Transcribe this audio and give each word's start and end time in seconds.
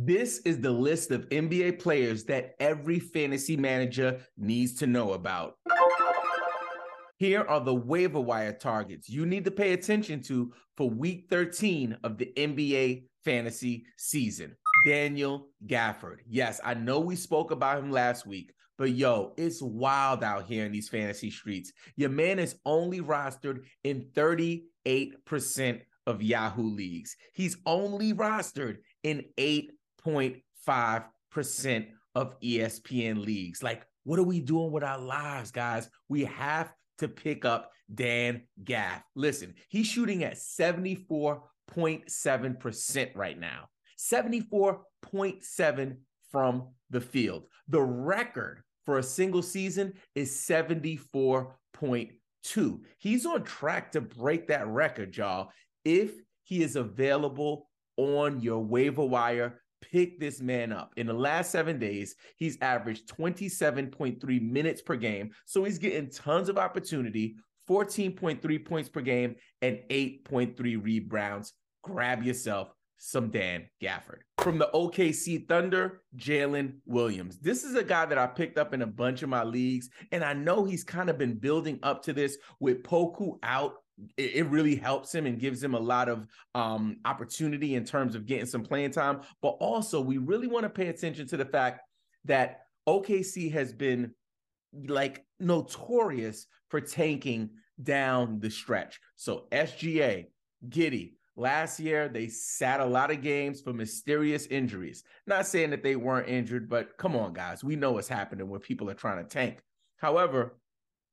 This 0.00 0.38
is 0.44 0.60
the 0.60 0.70
list 0.70 1.10
of 1.10 1.28
NBA 1.30 1.80
players 1.80 2.22
that 2.26 2.54
every 2.60 3.00
fantasy 3.00 3.56
manager 3.56 4.20
needs 4.36 4.74
to 4.74 4.86
know 4.86 5.14
about. 5.14 5.54
Here 7.16 7.42
are 7.42 7.58
the 7.58 7.74
waiver 7.74 8.20
wire 8.20 8.52
targets 8.52 9.08
you 9.08 9.26
need 9.26 9.44
to 9.46 9.50
pay 9.50 9.72
attention 9.72 10.22
to 10.22 10.52
for 10.76 10.88
week 10.88 11.26
13 11.28 11.96
of 12.04 12.16
the 12.16 12.32
NBA 12.36 13.06
fantasy 13.24 13.86
season. 13.96 14.54
Daniel 14.86 15.48
Gafford. 15.66 16.18
Yes, 16.28 16.60
I 16.62 16.74
know 16.74 17.00
we 17.00 17.16
spoke 17.16 17.50
about 17.50 17.80
him 17.82 17.90
last 17.90 18.24
week, 18.24 18.52
but 18.76 18.92
yo, 18.92 19.32
it's 19.36 19.60
wild 19.60 20.22
out 20.22 20.44
here 20.44 20.64
in 20.64 20.70
these 20.70 20.88
fantasy 20.88 21.32
streets. 21.32 21.72
Your 21.96 22.10
man 22.10 22.38
is 22.38 22.54
only 22.64 23.00
rostered 23.00 23.64
in 23.82 24.06
38% 24.14 24.62
of 26.06 26.22
Yahoo 26.22 26.70
leagues. 26.70 27.16
He's 27.34 27.56
only 27.66 28.12
rostered 28.12 28.76
in 29.02 29.24
8.5% 30.06 31.86
of 32.14 32.40
ESPN 32.40 33.24
leagues. 33.24 33.62
Like, 33.62 33.86
what 34.04 34.18
are 34.18 34.24
we 34.24 34.40
doing 34.40 34.72
with 34.72 34.82
our 34.82 34.98
lives, 34.98 35.50
guys? 35.50 35.90
We 36.08 36.24
have 36.24 36.72
to 36.98 37.08
pick 37.08 37.44
up 37.44 37.72
Dan 37.94 38.42
Gaff. 38.64 39.02
Listen, 39.14 39.54
he's 39.68 39.86
shooting 39.86 40.24
at 40.24 40.34
74.7% 40.34 43.10
right 43.14 43.38
now. 43.38 43.68
74.7 43.98 45.96
from 46.30 46.68
the 46.90 47.00
field. 47.00 47.44
The 47.68 47.82
record 47.82 48.62
for 48.84 48.98
a 48.98 49.02
single 49.02 49.42
season 49.42 49.94
is 50.14 50.30
74.2. 50.48 52.80
He's 52.98 53.26
on 53.26 53.42
track 53.44 53.92
to 53.92 54.00
break 54.00 54.48
that 54.48 54.66
record, 54.66 55.16
y'all. 55.16 55.50
If 55.84 56.12
he 56.44 56.62
is 56.62 56.76
available 56.76 57.68
on 57.96 58.40
your 58.40 58.60
waiver 58.60 59.04
wire, 59.04 59.60
pick 59.80 60.20
this 60.20 60.40
man 60.40 60.72
up. 60.72 60.92
In 60.96 61.06
the 61.06 61.12
last 61.12 61.50
seven 61.50 61.78
days, 61.78 62.14
he's 62.36 62.58
averaged 62.60 63.08
27.3 63.08 64.42
minutes 64.42 64.82
per 64.82 64.96
game. 64.96 65.30
So 65.46 65.64
he's 65.64 65.78
getting 65.78 66.10
tons 66.10 66.48
of 66.48 66.58
opportunity, 66.58 67.36
14.3 67.68 68.64
points 68.64 68.88
per 68.88 69.00
game, 69.00 69.36
and 69.62 69.80
8.3 69.90 70.82
rebounds. 70.82 71.52
Grab 71.82 72.22
yourself 72.22 72.72
some 72.98 73.30
Dan 73.30 73.66
Gafford. 73.80 74.20
From 74.38 74.58
the 74.58 74.68
OKC 74.74 75.48
Thunder, 75.48 76.02
Jalen 76.16 76.74
Williams. 76.84 77.38
This 77.38 77.64
is 77.64 77.74
a 77.74 77.84
guy 77.84 78.06
that 78.06 78.18
I 78.18 78.26
picked 78.26 78.58
up 78.58 78.74
in 78.74 78.82
a 78.82 78.86
bunch 78.86 79.22
of 79.22 79.28
my 79.28 79.44
leagues, 79.44 79.88
and 80.12 80.24
I 80.24 80.32
know 80.32 80.64
he's 80.64 80.84
kind 80.84 81.08
of 81.08 81.16
been 81.16 81.38
building 81.38 81.78
up 81.82 82.02
to 82.04 82.12
this 82.12 82.36
with 82.60 82.82
Poku 82.82 83.38
out. 83.42 83.74
It, 84.16 84.46
really 84.46 84.76
helps 84.76 85.12
him 85.12 85.26
and 85.26 85.40
gives 85.40 85.62
him 85.62 85.74
a 85.74 85.78
lot 85.78 86.08
of 86.08 86.26
um, 86.54 86.98
opportunity 87.04 87.74
in 87.74 87.84
terms 87.84 88.14
of 88.14 88.26
getting 88.26 88.46
some 88.46 88.62
playing 88.62 88.92
time. 88.92 89.22
But 89.42 89.56
also, 89.60 90.00
we 90.00 90.18
really 90.18 90.46
want 90.46 90.64
to 90.64 90.70
pay 90.70 90.86
attention 90.88 91.26
to 91.28 91.36
the 91.36 91.44
fact 91.44 91.80
that 92.26 92.60
OKC 92.88 93.50
has 93.52 93.72
been 93.72 94.12
like 94.86 95.24
notorious 95.40 96.46
for 96.68 96.80
tanking 96.80 97.50
down 97.82 98.38
the 98.38 98.50
stretch. 98.50 99.00
So 99.16 99.46
SGA, 99.50 100.26
Giddey, 100.68 101.12
Last 101.38 101.78
year, 101.78 102.08
they 102.08 102.26
sat 102.26 102.80
a 102.80 102.84
lot 102.84 103.12
of 103.12 103.22
games 103.22 103.60
for 103.60 103.72
mysterious 103.72 104.46
injuries. 104.46 105.04
Not 105.24 105.46
saying 105.46 105.70
that 105.70 105.84
they 105.84 105.94
weren't 105.94 106.28
injured, 106.28 106.68
but 106.68 106.98
come 106.98 107.14
on, 107.14 107.32
guys. 107.32 107.62
We 107.62 107.76
know 107.76 107.92
what's 107.92 108.08
happening 108.08 108.48
when 108.48 108.58
people 108.58 108.90
are 108.90 108.94
trying 108.94 109.22
to 109.22 109.28
tank. 109.30 109.60
However, 109.98 110.58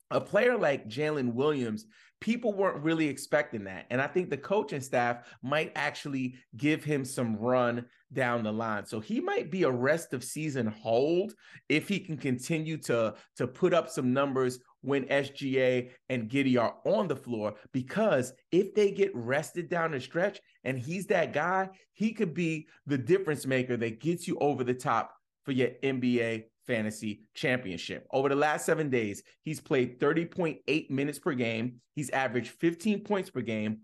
a 0.09 0.19
player 0.19 0.57
like 0.57 0.89
Jalen 0.89 1.33
Williams, 1.33 1.85
people 2.21 2.53
weren't 2.53 2.83
really 2.83 3.07
expecting 3.07 3.63
that. 3.65 3.85
And 3.89 4.01
I 4.01 4.07
think 4.07 4.29
the 4.29 4.37
coaching 4.37 4.81
staff 4.81 5.27
might 5.41 5.71
actually 5.75 6.35
give 6.57 6.83
him 6.83 7.05
some 7.05 7.35
run 7.35 7.85
down 8.13 8.43
the 8.43 8.51
line. 8.51 8.85
So 8.85 8.99
he 8.99 9.19
might 9.19 9.51
be 9.51 9.63
a 9.63 9.71
rest 9.71 10.13
of 10.13 10.23
season 10.23 10.67
hold 10.67 11.33
if 11.69 11.87
he 11.87 11.99
can 11.99 12.17
continue 12.17 12.77
to, 12.77 13.15
to 13.35 13.47
put 13.47 13.73
up 13.73 13.89
some 13.89 14.13
numbers 14.13 14.59
when 14.81 15.05
SGA 15.05 15.89
and 16.09 16.29
Giddey 16.29 16.61
are 16.61 16.75
on 16.85 17.07
the 17.07 17.15
floor 17.15 17.55
because 17.73 18.33
if 18.51 18.73
they 18.75 18.91
get 18.91 19.11
rested 19.15 19.67
down 19.67 19.91
the 19.91 19.99
stretch 19.99 20.39
and 20.63 20.77
he's 20.77 21.07
that 21.07 21.33
guy, 21.33 21.69
he 21.93 22.13
could 22.13 22.33
be 22.33 22.67
the 22.85 22.97
difference 22.97 23.45
maker 23.45 23.77
that 23.77 23.99
gets 23.99 24.27
you 24.27 24.37
over 24.39 24.63
the 24.63 24.73
top 24.73 25.14
for 25.45 25.51
your 25.51 25.69
NBA 25.83 26.45
fantasy 26.65 27.21
championship. 27.33 28.07
Over 28.11 28.29
the 28.29 28.35
last 28.35 28.65
seven 28.65 28.89
days, 28.89 29.23
he's 29.43 29.61
played 29.61 29.99
30.8 29.99 30.89
minutes 30.89 31.19
per 31.19 31.33
game. 31.33 31.81
He's 31.93 32.09
averaged 32.09 32.51
15 32.59 33.03
points 33.03 33.29
per 33.29 33.41
game, 33.41 33.79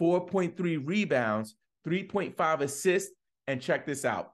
4.3 0.00 0.86
rebounds, 0.86 1.56
3.5 1.86 2.60
assists, 2.60 3.12
and 3.46 3.60
check 3.60 3.86
this 3.86 4.04
out 4.04 4.32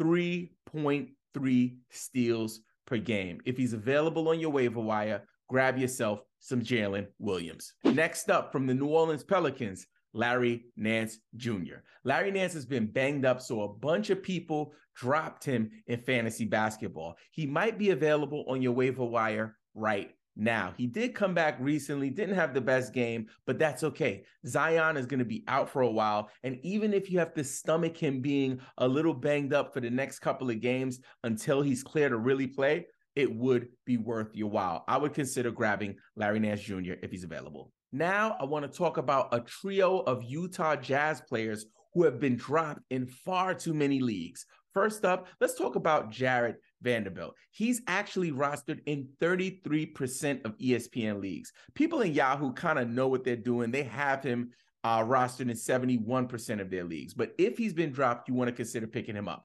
3.3 0.00 1.76
steals 1.90 2.60
per 2.86 2.98
game. 2.98 3.40
If 3.44 3.56
he's 3.56 3.72
available 3.72 4.28
on 4.28 4.40
your 4.40 4.50
waiver 4.50 4.80
wire, 4.80 5.24
grab 5.48 5.78
yourself 5.78 6.20
some 6.38 6.60
Jalen 6.60 7.06
Williams. 7.18 7.74
Next 7.84 8.30
up 8.30 8.52
from 8.52 8.66
the 8.66 8.74
New 8.74 8.86
Orleans 8.86 9.24
Pelicans, 9.24 9.86
Larry 10.12 10.64
Nance 10.76 11.18
Jr. 11.36 11.82
Larry 12.04 12.30
Nance 12.30 12.54
has 12.54 12.66
been 12.66 12.86
banged 12.86 13.24
up, 13.24 13.40
so 13.40 13.62
a 13.62 13.68
bunch 13.68 14.10
of 14.10 14.22
people 14.22 14.72
dropped 14.94 15.44
him 15.44 15.70
in 15.86 16.00
fantasy 16.00 16.44
basketball. 16.44 17.16
He 17.30 17.46
might 17.46 17.78
be 17.78 17.90
available 17.90 18.44
on 18.48 18.62
your 18.62 18.72
waiver 18.72 19.04
wire 19.04 19.56
right 19.74 20.10
now. 20.36 20.74
He 20.76 20.86
did 20.86 21.14
come 21.14 21.34
back 21.34 21.56
recently, 21.60 22.10
didn't 22.10 22.34
have 22.34 22.54
the 22.54 22.60
best 22.60 22.92
game, 22.92 23.26
but 23.46 23.58
that's 23.58 23.84
okay. 23.84 24.24
Zion 24.46 24.96
is 24.96 25.06
going 25.06 25.18
to 25.18 25.24
be 25.24 25.44
out 25.48 25.68
for 25.68 25.82
a 25.82 25.90
while. 25.90 26.30
And 26.42 26.58
even 26.62 26.92
if 26.92 27.10
you 27.10 27.18
have 27.18 27.34
to 27.34 27.44
stomach 27.44 27.96
him 27.96 28.20
being 28.20 28.60
a 28.78 28.88
little 28.88 29.14
banged 29.14 29.52
up 29.52 29.72
for 29.72 29.80
the 29.80 29.90
next 29.90 30.20
couple 30.20 30.50
of 30.50 30.60
games 30.60 31.00
until 31.24 31.62
he's 31.62 31.82
clear 31.82 32.08
to 32.08 32.16
really 32.16 32.46
play, 32.46 32.86
it 33.16 33.34
would 33.34 33.68
be 33.84 33.96
worth 33.96 34.34
your 34.34 34.50
while. 34.50 34.84
I 34.88 34.96
would 34.96 35.14
consider 35.14 35.50
grabbing 35.50 35.96
Larry 36.16 36.38
Nance 36.38 36.62
Jr. 36.62 36.94
if 37.02 37.10
he's 37.10 37.24
available. 37.24 37.72
Now, 37.92 38.36
I 38.38 38.44
want 38.44 38.70
to 38.70 38.78
talk 38.78 38.98
about 38.98 39.28
a 39.32 39.40
trio 39.40 39.98
of 40.00 40.22
Utah 40.22 40.76
Jazz 40.76 41.20
players 41.22 41.66
who 41.94 42.04
have 42.04 42.20
been 42.20 42.36
dropped 42.36 42.82
in 42.90 43.06
far 43.06 43.54
too 43.54 43.74
many 43.74 44.00
leagues. 44.00 44.46
First 44.72 45.04
up, 45.04 45.26
let's 45.40 45.54
talk 45.54 45.74
about 45.74 46.10
Jared 46.10 46.56
Vanderbilt. 46.80 47.34
He's 47.50 47.82
actually 47.88 48.30
rostered 48.30 48.80
in 48.86 49.08
33% 49.20 50.44
of 50.44 50.56
ESPN 50.58 51.20
leagues. 51.20 51.52
People 51.74 52.02
in 52.02 52.14
Yahoo 52.14 52.52
kind 52.52 52.78
of 52.78 52.88
know 52.88 53.08
what 53.08 53.24
they're 53.24 53.34
doing. 53.34 53.72
They 53.72 53.82
have 53.82 54.22
him 54.22 54.50
uh, 54.84 55.00
rostered 55.00 55.50
in 55.50 55.56
71% 55.56 56.60
of 56.60 56.70
their 56.70 56.84
leagues. 56.84 57.14
But 57.14 57.32
if 57.38 57.58
he's 57.58 57.74
been 57.74 57.90
dropped, 57.90 58.28
you 58.28 58.34
want 58.34 58.48
to 58.48 58.54
consider 58.54 58.86
picking 58.86 59.16
him 59.16 59.28
up. 59.28 59.44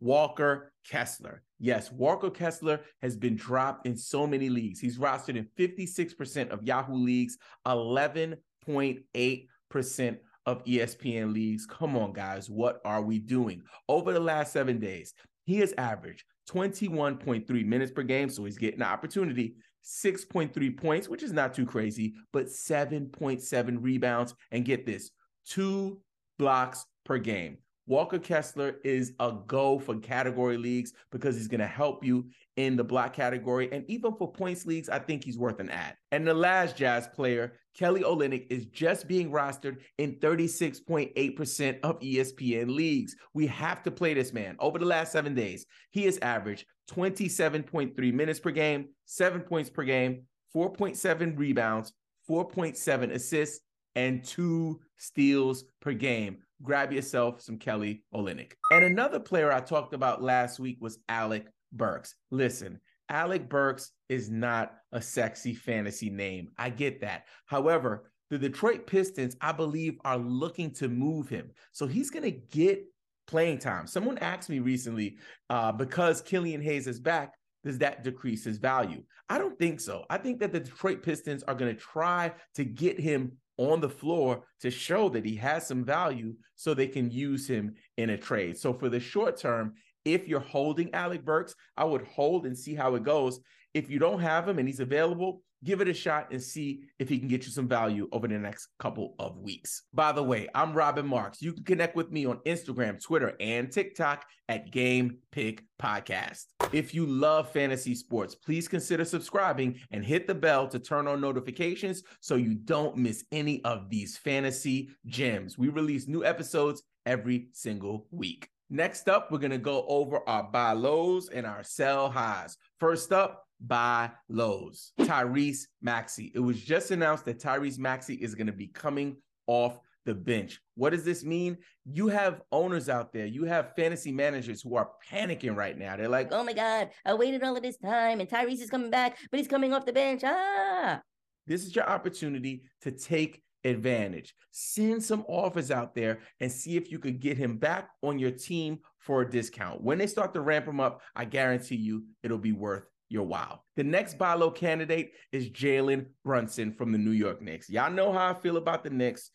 Walker 0.00 0.72
Kessler. 0.88 1.42
Yes, 1.58 1.90
Walker 1.90 2.30
Kessler 2.30 2.80
has 3.00 3.16
been 3.16 3.36
dropped 3.36 3.86
in 3.86 3.96
so 3.96 4.26
many 4.26 4.50
leagues. 4.50 4.78
He's 4.78 4.98
rostered 4.98 5.36
in 5.36 5.48
56% 5.58 6.50
of 6.50 6.62
Yahoo 6.62 6.94
leagues, 6.94 7.38
11.8% 7.66 10.18
of 10.46 10.64
ESPN 10.64 11.32
leagues. 11.32 11.66
Come 11.66 11.96
on, 11.96 12.12
guys. 12.12 12.50
What 12.50 12.80
are 12.84 13.02
we 13.02 13.18
doing? 13.18 13.62
Over 13.88 14.12
the 14.12 14.20
last 14.20 14.52
seven 14.52 14.78
days, 14.78 15.14
he 15.44 15.58
has 15.60 15.72
averaged 15.78 16.24
21.3 16.48 17.64
minutes 17.64 17.92
per 17.92 18.02
game. 18.02 18.28
So 18.28 18.44
he's 18.44 18.58
getting 18.58 18.80
an 18.80 18.86
opportunity, 18.86 19.54
6.3 19.84 20.76
points, 20.76 21.08
which 21.08 21.22
is 21.22 21.32
not 21.32 21.54
too 21.54 21.66
crazy, 21.66 22.14
but 22.32 22.46
7.7 22.46 23.78
rebounds. 23.80 24.34
And 24.52 24.64
get 24.64 24.86
this 24.86 25.10
two 25.46 26.00
blocks 26.38 26.84
per 27.04 27.18
game. 27.18 27.58
Walker 27.88 28.18
Kessler 28.18 28.76
is 28.82 29.12
a 29.20 29.32
go 29.46 29.78
for 29.78 29.96
category 29.96 30.56
leagues 30.56 30.92
because 31.12 31.36
he's 31.36 31.46
going 31.46 31.60
to 31.60 31.66
help 31.66 32.04
you 32.04 32.26
in 32.56 32.74
the 32.74 32.82
block 32.82 33.12
category. 33.12 33.70
And 33.70 33.84
even 33.88 34.14
for 34.16 34.32
points 34.32 34.66
leagues, 34.66 34.88
I 34.88 34.98
think 34.98 35.22
he's 35.22 35.38
worth 35.38 35.60
an 35.60 35.70
ad. 35.70 35.96
And 36.10 36.26
the 36.26 36.34
last 36.34 36.76
Jazz 36.76 37.06
player, 37.06 37.52
Kelly 37.76 38.02
Olynyk, 38.02 38.46
is 38.50 38.66
just 38.66 39.06
being 39.06 39.30
rostered 39.30 39.78
in 39.98 40.16
36.8% 40.16 41.80
of 41.82 42.00
ESPN 42.00 42.74
leagues. 42.74 43.14
We 43.34 43.46
have 43.46 43.84
to 43.84 43.90
play 43.92 44.14
this 44.14 44.32
man. 44.32 44.56
Over 44.58 44.80
the 44.80 44.84
last 44.84 45.12
seven 45.12 45.34
days, 45.34 45.66
he 45.90 46.04
has 46.06 46.18
averaged 46.18 46.66
27.3 46.90 48.12
minutes 48.12 48.40
per 48.40 48.50
game, 48.50 48.88
seven 49.04 49.42
points 49.42 49.70
per 49.70 49.84
game, 49.84 50.22
4.7 50.54 51.38
rebounds, 51.38 51.92
4.7 52.28 53.12
assists, 53.12 53.60
and 53.96 54.22
two 54.22 54.80
steals 54.98 55.64
per 55.80 55.92
game 55.92 56.38
grab 56.62 56.92
yourself 56.92 57.40
some 57.40 57.58
Kelly 57.58 58.02
Olynyk. 58.14 58.52
And 58.70 58.84
another 58.84 59.20
player 59.20 59.52
I 59.52 59.60
talked 59.60 59.92
about 59.92 60.22
last 60.22 60.58
week 60.58 60.78
was 60.80 60.98
Alec 61.08 61.46
Burks. 61.72 62.14
Listen, 62.30 62.80
Alec 63.08 63.48
Burks 63.48 63.92
is 64.08 64.30
not 64.30 64.74
a 64.92 65.02
sexy 65.02 65.54
fantasy 65.54 66.10
name. 66.10 66.48
I 66.58 66.70
get 66.70 67.00
that. 67.00 67.24
However, 67.46 68.10
the 68.30 68.38
Detroit 68.38 68.86
Pistons, 68.86 69.36
I 69.40 69.52
believe, 69.52 69.98
are 70.04 70.18
looking 70.18 70.72
to 70.74 70.88
move 70.88 71.28
him. 71.28 71.50
So 71.72 71.86
he's 71.86 72.10
going 72.10 72.24
to 72.24 72.30
get 72.30 72.84
playing 73.28 73.58
time. 73.58 73.86
Someone 73.86 74.18
asked 74.18 74.48
me 74.48 74.58
recently, 74.58 75.16
uh, 75.50 75.72
because 75.72 76.22
Killian 76.22 76.60
Hayes 76.60 76.86
is 76.86 76.98
back, 76.98 77.34
does 77.66 77.78
that 77.78 78.04
decrease 78.04 78.44
his 78.44 78.58
value? 78.58 79.02
I 79.28 79.38
don't 79.38 79.58
think 79.58 79.80
so. 79.80 80.04
I 80.08 80.18
think 80.18 80.38
that 80.38 80.52
the 80.52 80.60
Detroit 80.60 81.02
Pistons 81.02 81.42
are 81.42 81.54
going 81.54 81.74
to 81.74 81.80
try 81.80 82.32
to 82.54 82.64
get 82.64 82.98
him 82.98 83.32
on 83.58 83.80
the 83.80 83.88
floor 83.88 84.44
to 84.60 84.70
show 84.70 85.08
that 85.08 85.24
he 85.24 85.34
has 85.36 85.66
some 85.66 85.84
value 85.84 86.34
so 86.54 86.72
they 86.72 86.86
can 86.86 87.10
use 87.10 87.48
him 87.48 87.74
in 87.96 88.10
a 88.10 88.16
trade. 88.16 88.56
So 88.56 88.72
for 88.72 88.88
the 88.88 89.00
short 89.00 89.36
term, 89.36 89.74
if 90.04 90.28
you're 90.28 90.38
holding 90.38 90.94
Alec 90.94 91.24
Burks, 91.24 91.56
I 91.76 91.84
would 91.84 92.06
hold 92.06 92.46
and 92.46 92.56
see 92.56 92.74
how 92.74 92.94
it 92.94 93.02
goes. 93.02 93.40
If 93.74 93.90
you 93.90 93.98
don't 93.98 94.20
have 94.20 94.48
him 94.48 94.60
and 94.60 94.68
he's 94.68 94.80
available, 94.80 95.42
give 95.66 95.80
it 95.80 95.88
a 95.88 95.94
shot 95.94 96.28
and 96.30 96.40
see 96.40 96.82
if 96.98 97.08
he 97.08 97.18
can 97.18 97.28
get 97.28 97.44
you 97.44 97.50
some 97.50 97.68
value 97.68 98.08
over 98.12 98.28
the 98.28 98.38
next 98.38 98.68
couple 98.78 99.14
of 99.18 99.36
weeks. 99.38 99.82
By 99.92 100.12
the 100.12 100.22
way, 100.22 100.48
I'm 100.54 100.72
Robin 100.72 101.06
Marks. 101.06 101.42
You 101.42 101.52
can 101.52 101.64
connect 101.64 101.96
with 101.96 102.12
me 102.12 102.24
on 102.24 102.38
Instagram, 102.46 103.02
Twitter, 103.02 103.34
and 103.40 103.70
TikTok 103.70 104.24
at 104.48 104.70
Game 104.70 105.18
Pick 105.32 105.64
Podcast. 105.82 106.44
If 106.72 106.94
you 106.94 107.04
love 107.04 107.50
fantasy 107.50 107.96
sports, 107.96 108.36
please 108.36 108.68
consider 108.68 109.04
subscribing 109.04 109.80
and 109.90 110.04
hit 110.04 110.28
the 110.28 110.34
bell 110.34 110.68
to 110.68 110.78
turn 110.78 111.08
on 111.08 111.20
notifications 111.20 112.02
so 112.20 112.36
you 112.36 112.54
don't 112.54 112.96
miss 112.96 113.24
any 113.32 113.62
of 113.64 113.90
these 113.90 114.16
fantasy 114.16 114.90
gems. 115.06 115.58
We 115.58 115.68
release 115.68 116.06
new 116.06 116.24
episodes 116.24 116.82
every 117.04 117.48
single 117.52 118.06
week. 118.12 118.48
Next 118.68 119.08
up, 119.08 119.30
we're 119.30 119.38
going 119.38 119.52
to 119.52 119.58
go 119.58 119.84
over 119.86 120.28
our 120.28 120.42
buy 120.42 120.72
lows 120.72 121.28
and 121.28 121.46
our 121.46 121.62
sell 121.62 122.10
highs. 122.10 122.56
First 122.80 123.12
up, 123.12 123.45
buy 123.60 124.10
lows. 124.28 124.92
Tyrese 125.00 125.66
Maxey. 125.80 126.32
It 126.34 126.40
was 126.40 126.60
just 126.60 126.90
announced 126.90 127.24
that 127.26 127.40
Tyrese 127.40 127.78
Maxey 127.78 128.14
is 128.14 128.34
going 128.34 128.46
to 128.46 128.52
be 128.52 128.68
coming 128.68 129.16
off 129.46 129.78
the 130.04 130.14
bench. 130.14 130.60
What 130.76 130.90
does 130.90 131.04
this 131.04 131.24
mean? 131.24 131.58
You 131.84 132.08
have 132.08 132.40
owners 132.52 132.88
out 132.88 133.12
there, 133.12 133.26
you 133.26 133.44
have 133.44 133.74
fantasy 133.74 134.12
managers 134.12 134.62
who 134.62 134.76
are 134.76 134.90
panicking 135.10 135.56
right 135.56 135.76
now. 135.76 135.96
They're 135.96 136.08
like, 136.08 136.32
oh 136.32 136.44
my 136.44 136.52
God, 136.52 136.90
I 137.04 137.14
waited 137.14 137.42
all 137.42 137.56
of 137.56 137.62
this 137.62 137.76
time 137.76 138.20
and 138.20 138.28
Tyrese 138.28 138.62
is 138.62 138.70
coming 138.70 138.90
back, 138.90 139.18
but 139.30 139.38
he's 139.38 139.48
coming 139.48 139.74
off 139.74 139.84
the 139.84 139.92
bench. 139.92 140.22
Ah. 140.24 141.00
This 141.46 141.64
is 141.64 141.74
your 141.74 141.88
opportunity 141.88 142.62
to 142.82 142.92
take 142.92 143.42
advantage. 143.64 144.34
Send 144.52 145.02
some 145.02 145.24
offers 145.28 145.70
out 145.70 145.94
there 145.94 146.20
and 146.40 146.50
see 146.50 146.76
if 146.76 146.90
you 146.90 146.98
could 146.98 147.20
get 147.20 147.36
him 147.36 147.58
back 147.58 147.90
on 148.02 148.18
your 148.18 148.30
team 148.30 148.78
for 148.98 149.22
a 149.22 149.30
discount. 149.30 149.82
When 149.82 149.98
they 149.98 150.06
start 150.06 150.32
to 150.34 150.40
ramp 150.40 150.66
him 150.66 150.80
up, 150.80 151.02
I 151.14 151.24
guarantee 151.24 151.76
you 151.76 152.04
it'll 152.22 152.38
be 152.38 152.52
worth 152.52 152.84
your 153.08 153.24
wow. 153.24 153.60
The 153.76 153.84
next 153.84 154.18
buy 154.18 154.34
low 154.34 154.50
candidate 154.50 155.12
is 155.32 155.50
Jalen 155.50 156.06
Brunson 156.24 156.72
from 156.72 156.92
the 156.92 156.98
New 156.98 157.12
York 157.12 157.40
Knicks. 157.40 157.70
Y'all 157.70 157.90
know 157.90 158.12
how 158.12 158.30
I 158.30 158.34
feel 158.34 158.56
about 158.56 158.84
the 158.84 158.90
Knicks. 158.90 159.30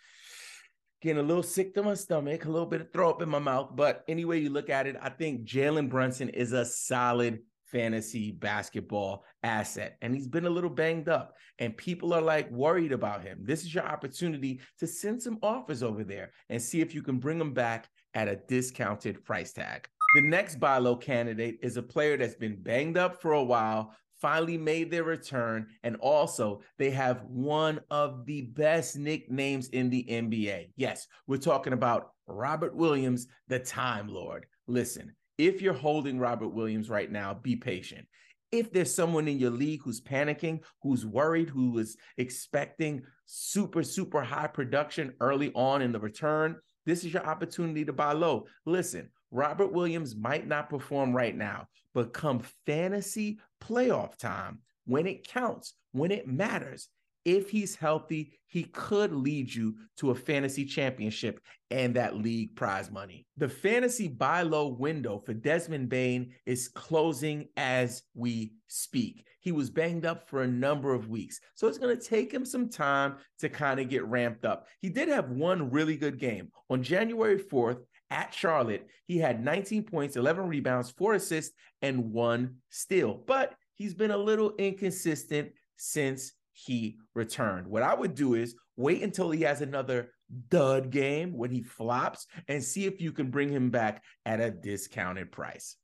Getting 1.01 1.23
a 1.23 1.27
little 1.27 1.44
sick 1.44 1.73
to 1.73 1.83
my 1.83 1.95
stomach, 1.95 2.45
a 2.45 2.51
little 2.51 2.68
bit 2.68 2.81
of 2.81 2.94
throw 2.94 3.09
up 3.09 3.21
in 3.21 3.29
my 3.29 3.39
mouth. 3.39 3.71
But 3.75 4.03
anyway, 4.07 4.39
you 4.39 4.50
look 4.50 4.69
at 4.69 4.85
it, 4.85 4.95
I 5.01 5.09
think 5.09 5.45
Jalen 5.45 5.89
Brunson 5.89 6.29
is 6.29 6.51
a 6.51 6.63
solid 6.63 7.39
fantasy 7.71 8.31
basketball 8.31 9.23
asset. 9.41 9.97
And 10.01 10.13
he's 10.13 10.27
been 10.27 10.45
a 10.45 10.50
little 10.50 10.69
banged 10.69 11.09
up, 11.09 11.33
and 11.57 11.75
people 11.75 12.13
are 12.13 12.21
like 12.21 12.51
worried 12.51 12.91
about 12.91 13.23
him. 13.23 13.39
This 13.41 13.62
is 13.62 13.73
your 13.73 13.85
opportunity 13.85 14.59
to 14.79 14.85
send 14.85 15.23
some 15.23 15.39
offers 15.41 15.81
over 15.81 16.03
there 16.03 16.31
and 16.50 16.62
see 16.62 16.81
if 16.81 16.94
you 16.94 17.01
can 17.01 17.18
bring 17.18 17.39
him 17.39 17.53
back 17.53 17.88
at 18.13 18.27
a 18.27 18.35
discounted 18.47 19.23
price 19.23 19.53
tag. 19.53 19.88
The 20.13 20.22
next 20.22 20.60
buy 20.60 20.78
low 20.78 20.98
candidate 20.98 21.60
is 21.62 21.78
a 21.78 21.81
player 21.81 22.18
that's 22.18 22.36
been 22.36 22.62
banged 22.62 22.98
up 22.98 23.22
for 23.22 23.31
a 23.31 23.44
while, 23.44 23.96
finally 24.19 24.58
made 24.58 24.92
their 24.92 25.06
return, 25.06 25.68
and 25.84 25.96
also 25.98 26.62
they 26.78 26.90
have 26.90 27.24
one 27.24 27.80
of 27.90 28.25
the 28.25 28.42
best 28.42 28.98
nicknames 28.98 29.69
in 29.69 29.90
the 29.90 30.06
NBA. 30.10 30.72
Yes, 30.75 31.08
we're 31.28 31.38
talking 31.38 31.72
about 31.72 32.12
Robert 32.28 32.75
Williams, 32.75 33.28
the 33.48 33.60
Time 33.60 34.10
Lord. 34.10 34.48
Listen, 34.68 35.16
if 35.38 35.62
you're 35.62 35.74
holding 35.74 36.19
Robert 36.19 36.50
Williams 36.50 36.90
right 36.90 37.10
now, 37.10 37.34
be 37.34 37.56
patient. 37.56 38.06
If 38.52 38.74
there's 38.74 38.94
someone 38.94 39.30
in 39.30 39.40
your 39.40 39.50
league 39.50 39.81
who's 39.81 40.02
panicking, 40.02 40.60
who's 40.84 41.06
worried, 41.06 41.48
who 41.48 41.78
is 41.78 41.96
expecting 42.18 43.04
super, 43.25 43.81
super 43.81 44.22
high 44.24 44.48
production 44.48 45.14
early 45.22 45.54
on 45.54 45.81
in 45.81 45.94
the 45.94 46.02
return, 46.02 46.57
this 46.86 47.04
is 47.04 47.13
your 47.13 47.25
opportunity 47.25 47.86
to 47.86 47.94
buy 47.94 48.13
low. 48.13 48.48
Listen, 48.66 49.10
Robert 49.31 49.72
Williams 49.72 50.16
might 50.16 50.48
not 50.48 50.69
perform 50.69 51.16
right 51.16 51.36
now, 51.36 51.68
but 51.94 52.13
come 52.13 52.44
fantasy 52.66 53.39
playoff 53.62 54.18
time, 54.18 54.60
when 54.86 55.07
it 55.07 55.28
counts, 55.28 55.74
when 55.92 56.12
it 56.12 56.28
matters, 56.28 56.89
if 57.25 57.50
he's 57.50 57.75
healthy, 57.75 58.39
he 58.47 58.63
could 58.63 59.13
lead 59.13 59.53
you 59.53 59.75
to 59.97 60.12
a 60.12 60.15
fantasy 60.15 60.65
championship 60.65 61.39
and 61.69 61.95
that 61.95 62.18
league 62.18 62.56
prize 62.56 62.91
money. 62.91 63.25
The 63.38 63.47
fantasy 63.47 64.07
buy 64.07 64.41
low 64.41 64.68
window 64.68 65.21
for 65.25 65.33
Desmond 65.33 65.89
Bane 65.89 66.33
is 66.45 66.68
closing 66.68 67.47
as 67.56 68.03
we 68.13 68.53
speak. 68.68 69.25
He 69.39 69.51
was 69.51 69.69
banged 69.69 70.06
up 70.06 70.29
for 70.29 70.44
a 70.44 70.47
number 70.47 70.94
of 70.94 71.09
weeks, 71.09 71.39
so 71.56 71.68
it's 71.68 71.77
going 71.77 71.97
to 71.97 72.03
take 72.03 72.31
him 72.31 72.45
some 72.45 72.69
time 72.69 73.15
to 73.39 73.50
kind 73.50 73.79
of 73.79 73.89
get 73.89 74.06
ramped 74.06 74.45
up. 74.45 74.68
He 74.81 74.89
did 74.89 75.07
have 75.07 75.29
one 75.29 75.71
really 75.71 75.95
good 75.95 76.19
game 76.19 76.51
on 76.69 76.83
January 76.83 77.39
4th 77.39 77.79
at 78.12 78.33
Charlotte. 78.33 78.85
He 79.07 79.18
had 79.18 79.44
19 79.44 79.83
points, 79.83 80.18
11 80.18 80.47
rebounds, 80.47 80.91
four 80.91 81.13
assists, 81.13 81.56
and 81.81 82.12
one 82.12 82.57
steal, 82.69 83.23
but 83.25 83.56
he's 83.73 83.94
been 83.94 84.12
a 84.12 84.18
little 84.18 84.53
inconsistent 84.57 85.51
since 85.77 86.33
he 86.66 86.98
returned. 87.16 87.68
What 87.68 87.84
I 87.84 87.94
would 87.94 88.16
do 88.16 88.36
is 88.36 88.56
wait 88.78 89.02
until 89.02 89.31
he 89.31 89.42
has 89.42 89.62
another 89.62 90.12
dud 90.50 90.92
game 90.92 91.34
when 91.36 91.52
he 91.52 91.62
flops 91.62 92.28
and 92.48 92.63
see 92.63 92.86
if 92.86 93.02
you 93.02 93.12
can 93.12 93.30
bring 93.30 93.50
him 93.50 93.69
back 93.69 94.04
at 94.25 94.40
a 94.40 94.52
discounted 94.52 95.31
price. 95.31 95.75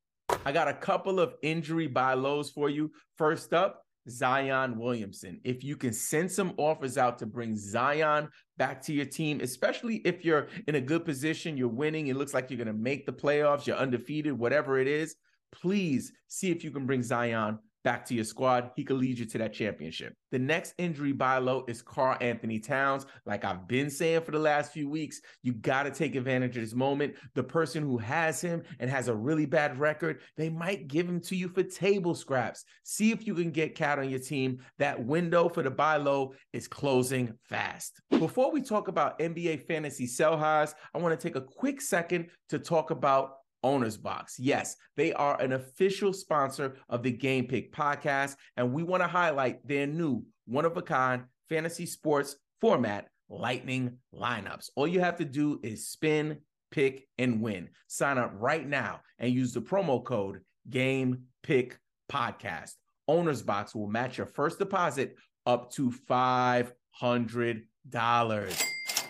I 0.45 0.51
got 0.51 0.68
a 0.68 0.74
couple 0.74 1.19
of 1.19 1.35
injury 1.41 1.88
buy 1.88 2.13
lows 2.13 2.51
for 2.51 2.69
you. 2.69 2.91
First 3.18 3.53
up, 3.53 3.83
Zion 4.09 4.77
Williamson. 4.77 5.41
If 5.44 5.63
you 5.63 5.75
can 5.75 5.94
send 5.94 6.31
some 6.31 6.53
offers 6.57 6.97
out 6.97 7.19
to 7.19 7.25
bring 7.25 7.56
Zion 7.57 8.30
back 8.57 8.81
to 8.83 8.94
your 8.94 9.06
team, 9.06 9.41
especially 9.41 9.97
if 10.06 10.23
you're 10.23 10.47
in 10.68 10.75
a 10.75 10.81
good 10.81 11.03
position, 11.06 11.57
you're 11.57 11.68
winning, 11.68 12.07
it 12.07 12.15
looks 12.15 12.33
like 12.33 12.50
you're 12.50 12.57
going 12.57 12.68
to 12.68 12.73
make 12.73 13.06
the 13.06 13.13
playoffs, 13.13 13.65
you're 13.65 13.77
undefeated, 13.77 14.33
whatever 14.33 14.80
it 14.80 14.88
is, 14.88 15.15
please 15.51 16.13
see 16.27 16.51
if 16.51 16.63
you 16.63 16.71
can 16.71 16.85
bring 16.85 17.03
Zion 17.03 17.59
back 17.87 18.05
to 18.05 18.13
your 18.13 18.25
squad. 18.25 18.71
He 18.75 18.83
could 18.83 18.97
lead 18.97 19.17
you 19.17 19.23
to 19.23 19.37
that 19.37 19.53
championship. 19.53 20.13
The 20.31 20.39
next 20.39 20.73
injury 20.77 21.13
buy 21.13 21.37
low 21.37 21.63
is 21.69 21.81
Karl-Anthony 21.81 22.59
Towns. 22.59 23.05
Like 23.25 23.45
I've 23.45 23.65
been 23.65 23.89
saying 23.89 24.23
for 24.23 24.31
the 24.31 24.39
last 24.39 24.73
few 24.73 24.89
weeks, 24.89 25.21
you 25.41 25.53
got 25.53 25.83
to 25.83 25.91
take 25.91 26.15
advantage 26.15 26.57
of 26.57 26.63
this 26.63 26.73
moment. 26.73 27.13
The 27.33 27.43
person 27.43 27.83
who 27.83 27.97
has 27.99 28.41
him 28.41 28.63
and 28.81 28.89
has 28.89 29.07
a 29.07 29.15
really 29.15 29.45
bad 29.45 29.79
record, 29.79 30.19
they 30.35 30.49
might 30.49 30.89
give 30.89 31.07
him 31.07 31.21
to 31.21 31.35
you 31.37 31.47
for 31.47 31.63
table 31.63 32.13
scraps. 32.13 32.65
See 32.83 33.11
if 33.11 33.25
you 33.25 33.33
can 33.33 33.51
get 33.51 33.73
KAT 33.73 33.99
on 33.99 34.09
your 34.09 34.19
team. 34.19 34.59
That 34.79 35.01
window 35.01 35.47
for 35.47 35.63
the 35.63 35.71
buy 35.71 35.95
low 35.95 36.33
is 36.51 36.67
closing 36.67 37.35
fast. 37.47 38.01
Before 38.09 38.51
we 38.51 38.61
talk 38.61 38.89
about 38.89 39.17
NBA 39.19 39.65
fantasy 39.65 40.07
sell 40.07 40.37
highs, 40.37 40.75
I 40.93 40.97
want 40.97 41.17
to 41.17 41.25
take 41.25 41.37
a 41.37 41.41
quick 41.41 41.79
second 41.79 42.31
to 42.49 42.59
talk 42.59 42.91
about 42.91 43.35
OwnersBox. 43.67 44.35
Yes, 44.39 44.77
they 44.95 45.11
are 45.13 45.39
an 45.41 45.51
official 45.51 46.13
sponsor 46.13 46.77
of 46.87 47.03
the 47.03 47.11
Game 47.11 47.47
Pick 47.47 47.73
podcast, 47.73 48.37
and 48.56 48.71
we 48.71 48.81
want 48.81 49.03
to 49.03 49.07
highlight 49.07 49.68
their 49.68 49.85
new 49.85 50.23
one 50.45 50.63
of 50.63 50.77
a 50.77 50.81
kind 50.81 51.23
fantasy 51.49 51.85
sports 51.85 52.37
format, 52.61 53.09
Lightning 53.30 53.97
lineups. 54.13 54.69
All 54.75 54.87
you 54.87 55.01
have 55.01 55.18
to 55.18 55.25
do 55.25 55.59
is 55.61 55.89
spin, 55.89 56.37
pick, 56.71 57.09
and 57.18 57.42
win. 57.42 57.68
Sign 57.87 58.18
up 58.18 58.31
right 58.35 58.65
now 58.65 59.01
and 59.19 59.33
use 59.33 59.51
the 59.51 59.59
promo 59.59 60.01
code 60.01 60.39
Game 60.69 61.23
Pick 61.44 61.77
Podcast. 62.09 62.75
OwnersBox 63.09 63.75
will 63.75 63.87
match 63.87 64.18
your 64.18 64.27
first 64.27 64.59
deposit 64.59 65.18
up 65.45 65.71
to 65.73 65.92
$500. 66.09 67.63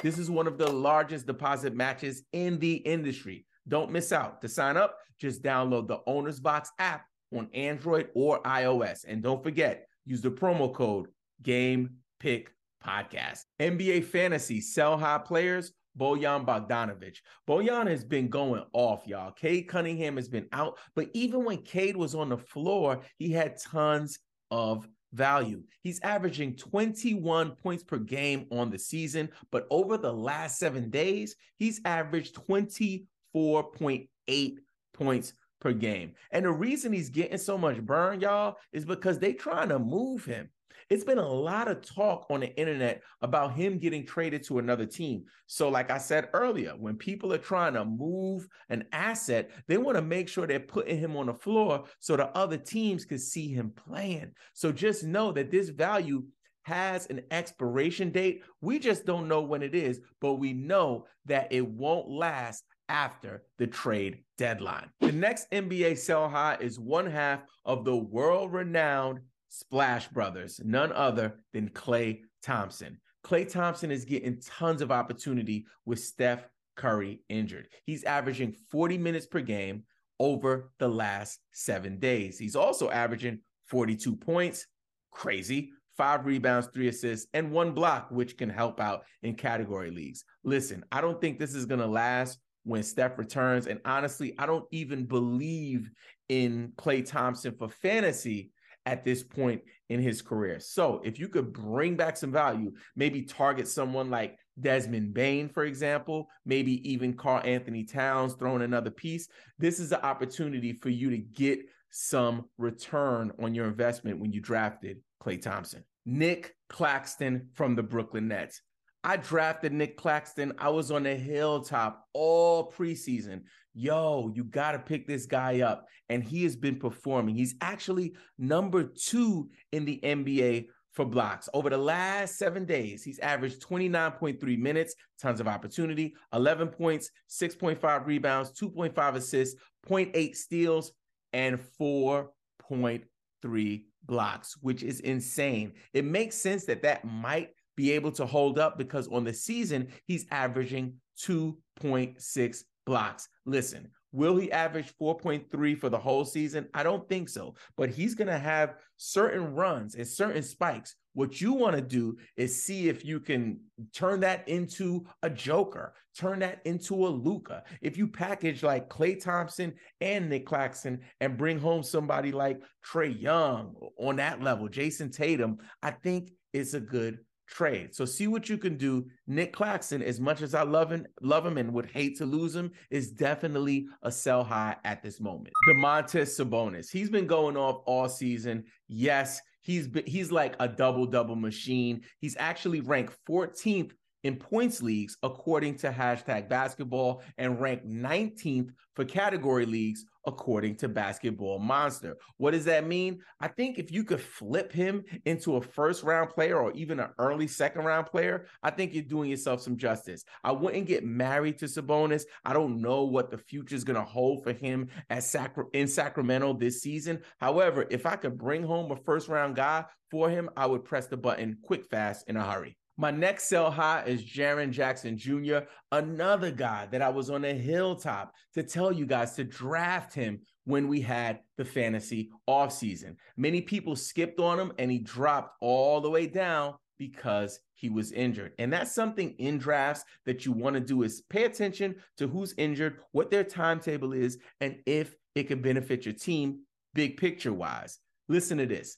This 0.02 0.18
is 0.18 0.32
one 0.32 0.48
of 0.48 0.58
the 0.58 0.72
largest 0.72 1.28
deposit 1.28 1.76
matches 1.76 2.24
in 2.32 2.58
the 2.58 2.76
industry. 2.76 3.47
Don't 3.68 3.92
miss 3.92 4.12
out. 4.12 4.42
To 4.42 4.50
sign 4.50 4.78
up, 4.78 4.98
just 5.20 5.44
download 5.44 5.88
the 5.88 6.00
OwnersBox 6.08 6.68
app 6.80 7.06
on 7.36 7.50
Android 7.54 8.10
or 8.14 8.42
iOS. 8.44 9.06
And 9.08 9.22
don't 9.22 9.44
forget, 9.44 9.88
use 10.06 10.22
the 10.22 10.32
promo 10.32 10.74
code 10.74 11.08
Game 11.42 11.98
Pick 12.20 12.52
Podcast. 12.84 13.42
NBA 13.60 14.06
Fantasy 14.06 14.62
sell 14.62 14.98
high 14.98 15.18
players. 15.18 15.74
Bojan 15.98 16.46
Bogdanovic. 16.46 17.18
Bojan 17.48 17.88
has 17.88 18.04
been 18.04 18.28
going 18.28 18.64
off, 18.74 19.08
y'all. 19.08 19.32
Cade 19.32 19.68
Cunningham 19.68 20.16
has 20.16 20.28
been 20.28 20.48
out, 20.52 20.78
but 20.96 21.08
even 21.14 21.44
when 21.44 21.58
Cade 21.64 21.98
was 21.98 22.14
on 22.14 22.30
the 22.30 22.38
floor, 22.38 23.02
he 23.18 23.32
had 23.32 23.58
tons 23.60 24.20
of 24.52 24.88
value. 25.14 25.64
He's 25.82 26.00
averaging 26.02 26.56
21 26.56 27.52
points 27.56 27.84
per 27.84 27.98
game 27.98 28.46
on 28.52 28.70
the 28.70 28.78
season, 28.78 29.30
but 29.52 29.66
over 29.72 29.98
the 29.98 30.14
last 30.14 30.60
seven 30.60 30.90
days, 30.90 31.36
he's 31.58 31.82
averaged 31.84 32.36
20 32.36 33.06
4.8 33.36 34.58
points 34.94 35.34
per 35.60 35.74
game. 35.74 36.14
And 36.32 36.46
the 36.46 36.52
reason 36.52 36.94
he's 36.94 37.10
getting 37.10 37.38
so 37.38 37.58
much 37.58 37.82
burn, 37.82 38.22
y'all, 38.22 38.58
is 38.72 38.86
because 38.86 39.20
they 39.20 39.34
trying 39.34 39.70
to 39.70 39.80
move 39.80 40.26
him. 40.26 40.50
It's 40.90 41.04
been 41.04 41.18
a 41.18 41.28
lot 41.28 41.68
of 41.68 41.82
talk 41.82 42.28
on 42.30 42.40
the 42.40 42.56
internet 42.56 43.02
about 43.22 43.54
him 43.54 43.78
getting 43.78 44.06
traded 44.06 44.44
to 44.44 44.60
another 44.60 44.86
team. 44.86 45.26
So, 45.46 45.68
like 45.68 45.92
I 45.92 45.98
said 45.98 46.30
earlier, 46.34 46.72
when 46.72 46.96
people 46.96 47.34
are 47.34 47.38
trying 47.38 47.74
to 47.74 47.84
move 47.84 48.48
an 48.70 48.86
asset, 48.94 49.52
they 49.68 49.78
want 49.78 49.98
to 49.98 50.02
make 50.02 50.30
sure 50.30 50.48
they're 50.48 50.60
putting 50.62 50.98
him 50.98 51.18
on 51.18 51.26
the 51.26 51.34
floor 51.34 51.86
so 52.00 52.16
the 52.16 52.28
other 52.28 52.58
teams 52.58 53.04
can 53.04 53.20
see 53.20 53.50
him 53.50 53.72
playing. 53.72 54.32
So, 54.54 54.72
just 54.72 55.04
know 55.04 55.34
that 55.34 55.52
this 55.52 55.70
value 55.70 56.24
has 56.64 57.08
an 57.08 57.22
expiration 57.32 58.12
date. 58.12 58.44
We 58.62 58.80
just 58.80 59.06
don't 59.06 59.28
know 59.28 59.42
when 59.42 59.64
it 59.64 59.76
is, 59.76 60.00
but 60.22 60.36
we 60.36 60.54
know 60.54 61.06
that 61.26 61.52
it 61.52 61.66
won't 61.68 62.10
last 62.10 62.64
after 62.90 63.44
the 63.58 63.68
trade 63.68 64.20
deadline. 64.38 64.90
The 65.02 65.12
next 65.12 65.50
NBA 65.52 65.98
sell 65.98 66.30
high 66.30 66.58
is 66.60 66.80
one 66.80 67.06
half 67.06 67.42
of 67.66 67.86
the 67.86 67.96
world 67.96 68.54
renowned 68.54 69.20
Splash 69.50 70.08
Brothers, 70.10 70.60
none 70.64 70.92
other 70.92 71.40
than 71.54 71.70
Klay 71.70 72.22
Thompson. 72.44 73.00
Klay 73.26 73.50
Thompson 73.50 73.92
is 73.92 74.06
getting 74.06 74.40
tons 74.40 74.82
of 74.82 74.92
opportunity 74.92 75.66
with 75.86 76.00
Steph 76.00 76.48
Curry 76.76 77.22
injured. 77.30 77.68
He's 77.86 78.04
averaging 78.04 78.54
40 78.72 78.98
minutes 78.98 79.26
per 79.26 79.42
game 79.42 79.84
over 80.20 80.72
the 80.80 80.88
last 80.88 81.40
seven 81.52 82.00
days. 82.00 82.38
He's 82.38 82.56
also 82.56 82.90
averaging 82.90 83.40
42 83.66 84.16
points, 84.16 84.66
crazy, 85.12 85.72
five 85.98 86.26
rebounds, 86.26 86.70
three 86.74 86.88
assists, 86.88 87.28
and 87.34 87.52
one 87.52 87.74
block, 87.74 88.10
which 88.12 88.38
can 88.38 88.50
help 88.50 88.80
out 88.80 89.04
in 89.24 89.36
category 89.36 89.92
leagues. 89.92 90.24
Listen, 90.44 90.86
I 90.92 91.02
don't 91.02 91.20
think 91.20 91.40
this 91.40 91.56
is 91.56 91.66
going 91.66 91.82
to 91.82 91.88
last 91.88 92.40
when 92.68 92.84
Steph 92.84 93.18
returns. 93.18 93.68
And 93.68 93.80
honestly, 93.86 94.36
I 94.38 94.46
don't 94.46 94.66
even 94.72 95.06
believe 95.06 95.90
in 96.30 96.74
Klay 96.76 97.06
Thompson 97.06 97.56
for 97.58 97.70
fantasy 97.70 98.52
at 98.86 99.04
this 99.04 99.24
point 99.24 99.62
in 99.90 100.02
his 100.02 100.22
career. 100.22 100.60
So 100.60 101.02
if 101.04 101.20
you 101.20 101.28
could 101.28 101.54
bring 101.54 101.96
back 101.96 102.18
some 102.18 102.32
value, 102.32 102.74
maybe 102.96 103.22
target 103.24 103.68
someone 103.68 104.10
like 104.10 104.38
Desmond 104.60 105.14
Bane, 105.14 105.50
for 105.50 105.64
example, 105.64 106.28
maybe 106.46 106.90
even 106.90 107.14
Karl-Anthony 107.14 107.84
Towns 107.84 108.34
throwing 108.34 108.62
another 108.62 108.92
piece. 108.92 109.28
This 109.58 109.80
is 109.80 109.92
an 109.92 110.02
opportunity 110.02 110.74
for 110.74 110.90
you 110.90 111.10
to 111.10 111.18
get 111.18 111.60
some 111.90 112.46
return 112.58 113.32
on 113.42 113.56
your 113.56 113.68
investment 113.68 114.20
when 114.20 114.32
you 114.32 114.42
drafted 114.42 114.98
Klay 115.22 115.42
Thompson. 115.42 115.84
Nick 116.06 116.56
Claxton 116.70 117.50
from 117.54 117.76
the 117.76 117.84
Brooklyn 117.84 118.28
Nets. 118.30 118.62
I 119.08 119.16
drafted 119.16 119.72
Nick 119.72 119.96
Claxton. 119.96 120.52
I 120.58 120.68
was 120.68 120.92
on 120.92 121.04
the 121.04 121.16
hilltop 121.16 122.06
all 122.12 122.70
preseason. 122.70 123.44
Yo, 123.74 124.30
you 124.36 124.44
got 124.44 124.74
to 124.74 124.80
pick 124.80 125.08
this 125.08 125.26
guy 125.26 125.62
up. 125.62 125.86
And 126.10 126.22
he 126.22 126.44
has 126.44 126.58
been 126.58 126.76
performing. 126.76 127.34
He's 127.34 127.56
actually 127.62 128.16
number 128.38 128.84
two 128.84 129.50
in 129.72 129.86
the 129.86 130.02
NBA 130.04 130.66
for 130.92 131.06
blocks. 131.06 131.48
Over 131.54 131.70
the 131.70 131.78
last 131.78 132.38
seven 132.38 132.66
days, 132.66 133.02
he's 133.02 133.20
averaged 133.20 133.66
29.3 133.66 134.60
minutes, 134.60 134.94
tons 135.22 135.40
of 135.40 135.48
opportunity, 135.48 136.14
11 136.34 136.68
points, 136.68 137.10
6.5 137.30 138.06
rebounds, 138.06 138.52
2.5 138.60 139.16
assists, 139.16 139.56
0.8 139.88 140.36
steals, 140.36 140.92
and 141.32 141.58
4.3 141.80 143.84
blocks, 144.04 144.58
which 144.60 144.84
is 144.84 145.00
insane. 145.00 145.72
It 145.94 146.04
makes 146.04 146.36
sense 146.36 146.66
that 146.66 146.82
that 146.82 147.06
might 147.06 147.52
be 147.78 147.92
able 147.94 148.12
to 148.12 148.26
hold 148.26 148.60
up 148.60 148.78
because 148.78 149.08
on 149.08 149.24
the 149.24 149.34
season, 149.34 149.88
he's 150.06 150.26
averaging 150.32 150.96
2.6 151.24 152.64
blocks. 152.86 153.30
Listen, 153.46 153.90
will 154.12 154.36
he 154.36 154.52
average 154.52 154.92
4.3 155.00 155.78
for 155.78 155.90
the 155.90 155.98
whole 155.98 156.26
season? 156.26 156.68
I 156.74 156.84
don't 156.84 157.08
think 157.08 157.30
so, 157.30 157.54
but 157.78 157.90
he's 157.90 158.16
going 158.16 158.30
to 158.30 158.40
have 158.40 158.76
certain 158.98 159.54
runs 159.54 159.96
and 159.96 160.08
certain 160.08 160.42
spikes. 160.42 160.96
What 161.14 161.40
you 161.40 161.54
want 161.54 161.76
to 161.76 161.82
do 161.82 162.18
is 162.36 162.64
see 162.64 162.90
if 162.90 163.06
you 163.06 163.20
can 163.20 163.60
turn 163.94 164.20
that 164.22 164.48
into 164.48 165.06
a 165.22 165.30
Joker, 165.30 165.94
turn 166.18 166.40
that 166.40 166.62
into 166.66 167.08
a 167.08 167.10
Luka. 167.10 167.64
If 167.82 167.98
you 167.98 168.08
package 168.08 168.64
like 168.64 168.90
Klay 168.90 169.22
Thompson 169.24 169.74
and 170.02 170.30
Nick 170.30 170.46
Claxton 170.46 171.02
and 171.20 171.38
bring 171.38 171.60
home 171.60 171.84
somebody 171.84 172.32
like 172.32 172.62
Trae 172.86 173.20
Young 173.20 173.76
on 174.00 174.16
that 174.18 174.42
level, 174.42 174.68
Jayson 174.68 175.12
Tatum, 175.12 175.58
I 175.84 175.92
think 175.92 176.32
it's 176.54 176.74
a 176.74 176.80
good 176.80 177.20
trade. 177.48 177.96
So 177.96 178.06
see 178.06 178.28
what 178.28 178.50
you 178.50 178.58
can 178.58 178.78
do. 178.78 179.08
Nick 179.26 179.54
Claxton, 179.54 180.02
as 180.02 180.20
much 180.20 180.42
as 180.42 180.54
I 180.54 180.64
love 180.64 180.92
him, 180.92 181.08
love 181.22 181.46
him 181.46 181.58
and 181.58 181.74
would 181.74 181.88
hate 181.88 182.18
to 182.18 182.26
lose 182.26 182.56
him, 182.56 182.72
is 182.90 183.12
definitely 183.12 183.88
a 184.04 184.12
sell 184.12 184.44
high 184.44 184.76
at 184.84 185.02
this 185.02 185.20
moment. 185.20 185.54
Domantas 185.68 186.40
Sabonis, 186.40 186.92
he's 186.92 187.10
been 187.10 187.28
going 187.28 187.58
off 187.58 187.82
all 187.86 188.10
season. 188.10 188.66
Yes, 188.88 189.42
he's 189.62 189.88
been, 189.88 190.06
he's 190.06 190.32
like 190.32 190.56
a 190.60 190.68
double 190.68 191.06
double 191.06 191.36
machine. 191.36 192.02
He's 192.20 192.36
actually 192.38 192.82
ranked 192.82 193.18
14th 193.28 193.92
in 194.24 194.36
points 194.36 194.82
leagues 194.82 195.18
according 195.24 195.76
to 195.78 195.90
hashtag 195.90 196.50
basketball 196.50 197.22
and 197.38 197.60
ranked 197.60 197.88
19th 197.88 198.72
for 198.96 199.06
category 199.06 199.66
leagues 199.66 200.06
according 200.26 200.76
to 200.76 200.90
Basketball 200.90 201.58
Monster. 201.58 202.18
What 202.38 202.52
does 202.52 202.66
that 202.66 202.86
mean? 202.86 203.22
I 203.40 203.48
think 203.48 203.80
if 203.80 203.92
you 203.92 204.04
could 204.04 204.20
flip 204.20 204.72
him 204.72 205.04
into 205.26 205.56
a 205.56 205.62
first 205.62 206.04
round 206.04 206.30
player 206.32 206.58
or 206.58 206.74
even 206.74 207.00
an 207.00 207.10
early 207.18 207.48
second 207.48 207.86
round 207.86 208.08
player, 208.08 208.46
I 208.62 208.72
think 208.72 208.94
you're 208.94 209.04
doing 209.04 209.30
yourself 209.30 209.62
some 209.62 209.78
justice. 209.78 210.26
I 210.44 210.52
wouldn't 210.52 210.88
get 210.88 211.06
married 211.06 211.60
to 211.60 211.66
Sabonis. 211.66 212.24
I 212.44 212.54
don't 212.54 212.82
know 212.82 213.06
what 213.06 213.32
the 213.32 213.38
future 213.38 213.76
is 213.76 213.86
going 213.86 213.96
to 213.96 214.04
hold 214.04 214.44
for 214.44 214.52
him 214.52 214.90
at 215.10 215.24
Sacra- 215.24 215.66
in 215.74 215.88
Sacramento 215.88 216.54
this 216.54 216.82
season. 216.82 217.22
However, 217.40 217.86
if 217.90 218.06
I 218.06 218.18
could 218.18 218.38
bring 218.38 218.64
home 218.64 218.92
a 218.92 218.98
first 218.98 219.30
round 219.30 219.56
guy 219.56 219.86
for 220.12 220.30
him, 220.30 220.50
I 220.58 220.66
would 220.66 220.84
press 220.84 221.08
the 221.08 221.18
button 221.18 221.58
quick, 221.62 221.86
fast, 221.86 222.26
in 222.28 222.36
a 222.36 222.44
hurry. 222.44 222.78
My 223.00 223.12
next 223.12 223.44
sell 223.44 223.70
high 223.70 224.04
is 224.08 224.24
Jaren 224.24 224.72
Jackson 224.72 225.18
Jr., 225.18 225.60
another 225.92 226.50
guy 226.50 226.88
that 226.88 227.04
I 227.04 227.10
was 227.10 227.30
on 227.30 227.46
a 227.46 227.54
hilltop 227.54 228.34
to 228.56 228.64
tell 228.64 228.92
you 228.92 229.06
guys 229.06 229.36
to 229.36 229.44
draft 229.44 230.16
him 230.16 230.40
when 230.66 230.88
we 230.88 231.00
had 231.00 231.42
the 231.58 231.66
fantasy 231.66 232.32
offseason. 232.50 233.16
Many 233.38 233.62
people 233.62 233.96
skipped 233.96 234.40
on 234.40 234.60
him 234.60 234.74
and 234.80 234.90
he 234.90 234.98
dropped 234.98 235.56
all 235.62 236.02
the 236.02 236.10
way 236.10 236.26
down 236.26 236.74
because 236.98 237.60
he 237.76 237.90
was 237.90 238.12
injured. 238.12 238.54
And 238.58 238.74
that's 238.74 238.96
something 238.96 239.36
in 239.38 239.60
drafts 239.60 240.04
that 240.26 240.46
you 240.46 240.52
want 240.52 240.74
to 240.74 240.80
do 240.80 241.04
is 241.04 241.22
pay 241.30 241.44
attention 241.44 241.96
to 242.18 242.28
who's 242.28 242.56
injured, 242.58 242.98
what 243.12 243.30
their 243.30 243.44
timetable 243.44 244.14
is, 244.14 244.40
and 244.60 244.78
if 244.88 245.16
it 245.36 245.44
could 245.44 245.62
benefit 245.62 246.06
your 246.06 246.16
team 246.16 246.62
big 246.96 247.18
picture 247.18 247.54
wise. 247.54 248.00
Listen 248.28 248.58
to 248.58 248.66
this. 248.66 248.98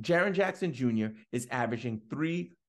Jaren 0.00 0.32
Jackson 0.32 0.72
Jr. 0.72 1.08
is 1.32 1.48
averaging 1.50 2.00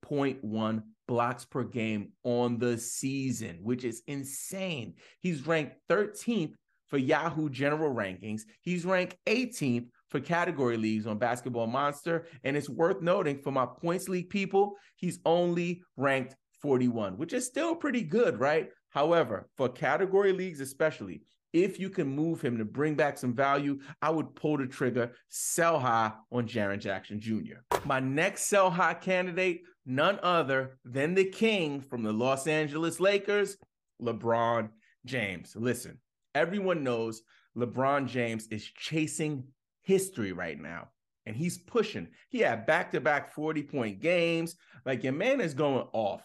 3.1 0.04 0.84
blocks 1.08 1.46
per 1.46 1.64
game 1.64 2.12
on 2.24 2.58
the 2.58 2.78
season, 2.78 3.60
which 3.62 3.84
is 3.84 4.04
insane. 4.08 4.96
He's 5.20 5.46
ranked 5.46 5.76
13th 5.90 6.54
for 6.88 6.98
Yahoo 6.98 7.50
General 7.50 7.94
Rankings. 7.94 8.44
He's 8.62 8.86
ranked 8.86 9.18
18th 9.26 9.88
for 10.10 10.20
category 10.20 10.78
leagues 10.78 11.08
on 11.08 11.18
Basketball 11.18 11.68
Monster. 11.68 12.28
And 12.44 12.56
it's 12.56 12.70
worth 12.70 13.02
noting 13.02 13.40
for 13.40 13.52
my 13.52 13.66
points 13.66 14.08
league 14.08 14.30
people, 14.30 14.76
he's 14.96 15.20
only 15.26 15.82
ranked 15.98 16.36
41, 16.62 17.18
which 17.18 17.34
is 17.34 17.46
still 17.46 17.76
pretty 17.76 18.04
good, 18.04 18.40
right? 18.40 18.70
However, 18.90 19.50
for 19.58 19.70
category 19.70 20.34
leagues, 20.34 20.62
especially, 20.62 21.24
if 21.52 21.80
you 21.80 21.90
can 21.90 22.08
move 22.08 22.42
him 22.42 22.58
to 22.58 22.66
bring 22.66 22.96
back 22.96 23.18
some 23.18 23.34
value, 23.34 23.80
I 24.02 24.10
would 24.10 24.36
pull 24.36 24.58
the 24.58 24.66
trigger, 24.68 25.12
sell 25.30 25.80
high 25.80 26.12
on 26.32 26.48
Jaren 26.48 26.80
Jackson 26.80 27.20
Jr. 27.20 27.58
My 27.86 28.00
next 28.00 28.46
sell 28.46 28.72
high 28.72 28.96
candidate, 28.96 29.62
none 29.86 30.20
other 30.24 30.78
than 30.86 31.14
the 31.14 31.26
king 31.26 31.82
from 31.82 32.04
the 32.04 32.14
Los 32.14 32.48
Angeles 32.48 33.00
Lakers, 33.00 33.58
LeBron 34.02 34.70
James. 35.06 35.56
Listen, 35.56 36.00
everyone 36.36 36.84
knows 36.84 37.22
LeBron 37.58 38.08
James 38.08 38.48
is 38.48 38.64
chasing 38.66 39.46
history 39.82 40.32
right 40.32 40.60
now. 40.60 40.90
And 41.26 41.36
he's 41.36 41.58
pushing. 41.58 42.10
He 42.30 42.40
had 42.40 42.66
back 42.66 42.92
to 42.92 43.00
back 43.00 43.34
40 43.34 43.64
point 43.64 44.02
games. 44.02 44.56
Like 44.86 45.04
your 45.04 45.14
man 45.14 45.40
is 45.40 45.54
going 45.54 45.88
off. 45.94 46.22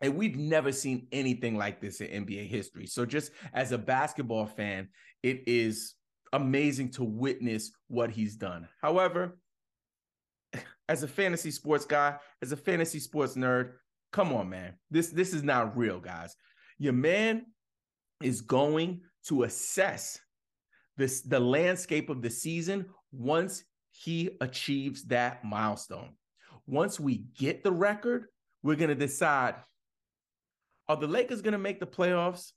And 0.00 0.16
we've 0.16 0.36
never 0.36 0.72
seen 0.72 1.06
anything 1.12 1.56
like 1.56 1.80
this 1.80 2.00
in 2.00 2.24
NBA 2.24 2.48
history. 2.48 2.86
So, 2.86 3.06
just 3.06 3.30
as 3.52 3.70
a 3.70 3.78
basketball 3.78 4.46
fan, 4.46 4.88
it 5.22 5.44
is 5.46 5.94
amazing 6.32 6.90
to 6.92 7.04
witness 7.04 7.70
what 7.88 8.10
he's 8.10 8.36
done. 8.36 8.68
However, 8.80 9.38
as 10.88 11.02
a 11.02 11.08
fantasy 11.08 11.50
sports 11.50 11.84
guy, 11.84 12.16
as 12.42 12.52
a 12.52 12.56
fantasy 12.56 12.98
sports 12.98 13.34
nerd, 13.34 13.72
come 14.12 14.32
on, 14.32 14.48
man. 14.48 14.74
This 14.90 15.08
this 15.08 15.32
is 15.32 15.42
not 15.42 15.76
real, 15.76 16.00
guys. 16.00 16.36
Your 16.78 16.92
man 16.92 17.46
is 18.22 18.40
going 18.40 19.02
to 19.28 19.44
assess 19.44 20.18
this 20.96 21.22
the 21.22 21.40
landscape 21.40 22.10
of 22.10 22.22
the 22.22 22.30
season 22.30 22.86
once 23.12 23.64
he 23.90 24.30
achieves 24.40 25.04
that 25.04 25.44
milestone. 25.44 26.14
Once 26.66 26.98
we 26.98 27.24
get 27.38 27.62
the 27.62 27.72
record, 27.72 28.26
we're 28.62 28.76
going 28.76 28.88
to 28.88 28.94
decide 28.94 29.56
are 30.88 30.96
the 30.96 31.06
Lakers 31.06 31.42
going 31.42 31.52
to 31.52 31.58
make 31.58 31.80
the 31.80 31.86
playoffs? 31.86 32.52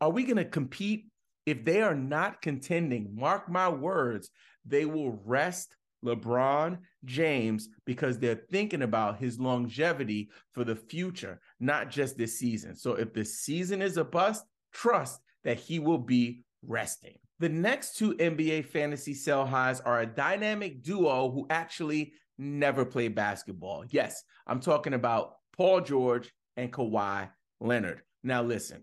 Are 0.00 0.10
we 0.10 0.24
going 0.24 0.36
to 0.36 0.44
compete? 0.44 1.06
If 1.46 1.64
they 1.64 1.80
are 1.80 1.94
not 1.94 2.42
contending, 2.42 3.16
mark 3.16 3.48
my 3.48 3.68
words, 3.68 4.30
they 4.64 4.84
will 4.84 5.18
rest 5.24 5.74
LeBron 6.04 6.78
James 7.04 7.68
because 7.84 8.18
they're 8.18 8.42
thinking 8.50 8.82
about 8.82 9.18
his 9.18 9.38
longevity 9.38 10.30
for 10.52 10.64
the 10.64 10.76
future, 10.76 11.40
not 11.58 11.90
just 11.90 12.16
this 12.16 12.38
season. 12.38 12.74
So 12.76 12.94
if 12.94 13.12
the 13.12 13.24
season 13.24 13.82
is 13.82 13.96
a 13.96 14.04
bust, 14.04 14.44
trust 14.72 15.20
that 15.44 15.58
he 15.58 15.78
will 15.78 15.98
be 15.98 16.44
resting. 16.62 17.18
The 17.38 17.48
next 17.48 17.96
two 17.96 18.14
NBA 18.14 18.66
fantasy 18.66 19.14
sell 19.14 19.46
highs 19.46 19.80
are 19.80 20.00
a 20.00 20.06
dynamic 20.06 20.82
duo 20.82 21.30
who 21.30 21.46
actually 21.48 22.12
never 22.38 22.84
played 22.84 23.14
basketball. 23.14 23.84
Yes, 23.88 24.22
I'm 24.46 24.60
talking 24.60 24.94
about 24.94 25.36
Paul 25.56 25.80
George 25.80 26.30
and 26.56 26.72
Kawhi 26.72 27.30
Leonard. 27.60 28.02
Now, 28.22 28.42
listen, 28.42 28.82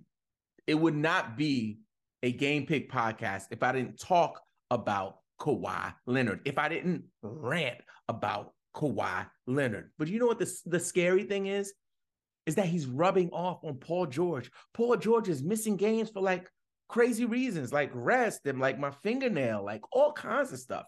it 0.65 0.75
would 0.75 0.95
not 0.95 1.37
be 1.37 1.79
a 2.23 2.31
game 2.31 2.65
pick 2.65 2.91
podcast 2.91 3.45
if 3.51 3.61
I 3.61 3.71
didn't 3.71 3.99
talk 3.99 4.41
about 4.71 5.17
Kawhi 5.39 5.93
Leonard, 6.05 6.41
if 6.45 6.57
I 6.57 6.69
didn't 6.69 7.03
rant 7.21 7.77
about 8.07 8.53
Kawhi 8.75 9.27
Leonard. 9.45 9.91
But 9.97 10.07
you 10.07 10.19
know 10.19 10.27
what 10.27 10.39
the, 10.39 10.51
the 10.65 10.79
scary 10.79 11.23
thing 11.23 11.47
is? 11.47 11.73
Is 12.45 12.55
that 12.55 12.67
he's 12.67 12.85
rubbing 12.85 13.29
off 13.31 13.63
on 13.63 13.75
Paul 13.75 14.05
George. 14.05 14.49
Paul 14.73 14.95
George 14.95 15.27
is 15.27 15.43
missing 15.43 15.75
games 15.75 16.09
for 16.09 16.21
like 16.21 16.49
crazy 16.87 17.25
reasons, 17.25 17.73
like 17.73 17.91
rest 17.93 18.45
and 18.45 18.59
like 18.59 18.79
my 18.79 18.91
fingernail, 18.91 19.65
like 19.65 19.81
all 19.91 20.13
kinds 20.13 20.53
of 20.53 20.59
stuff. 20.59 20.85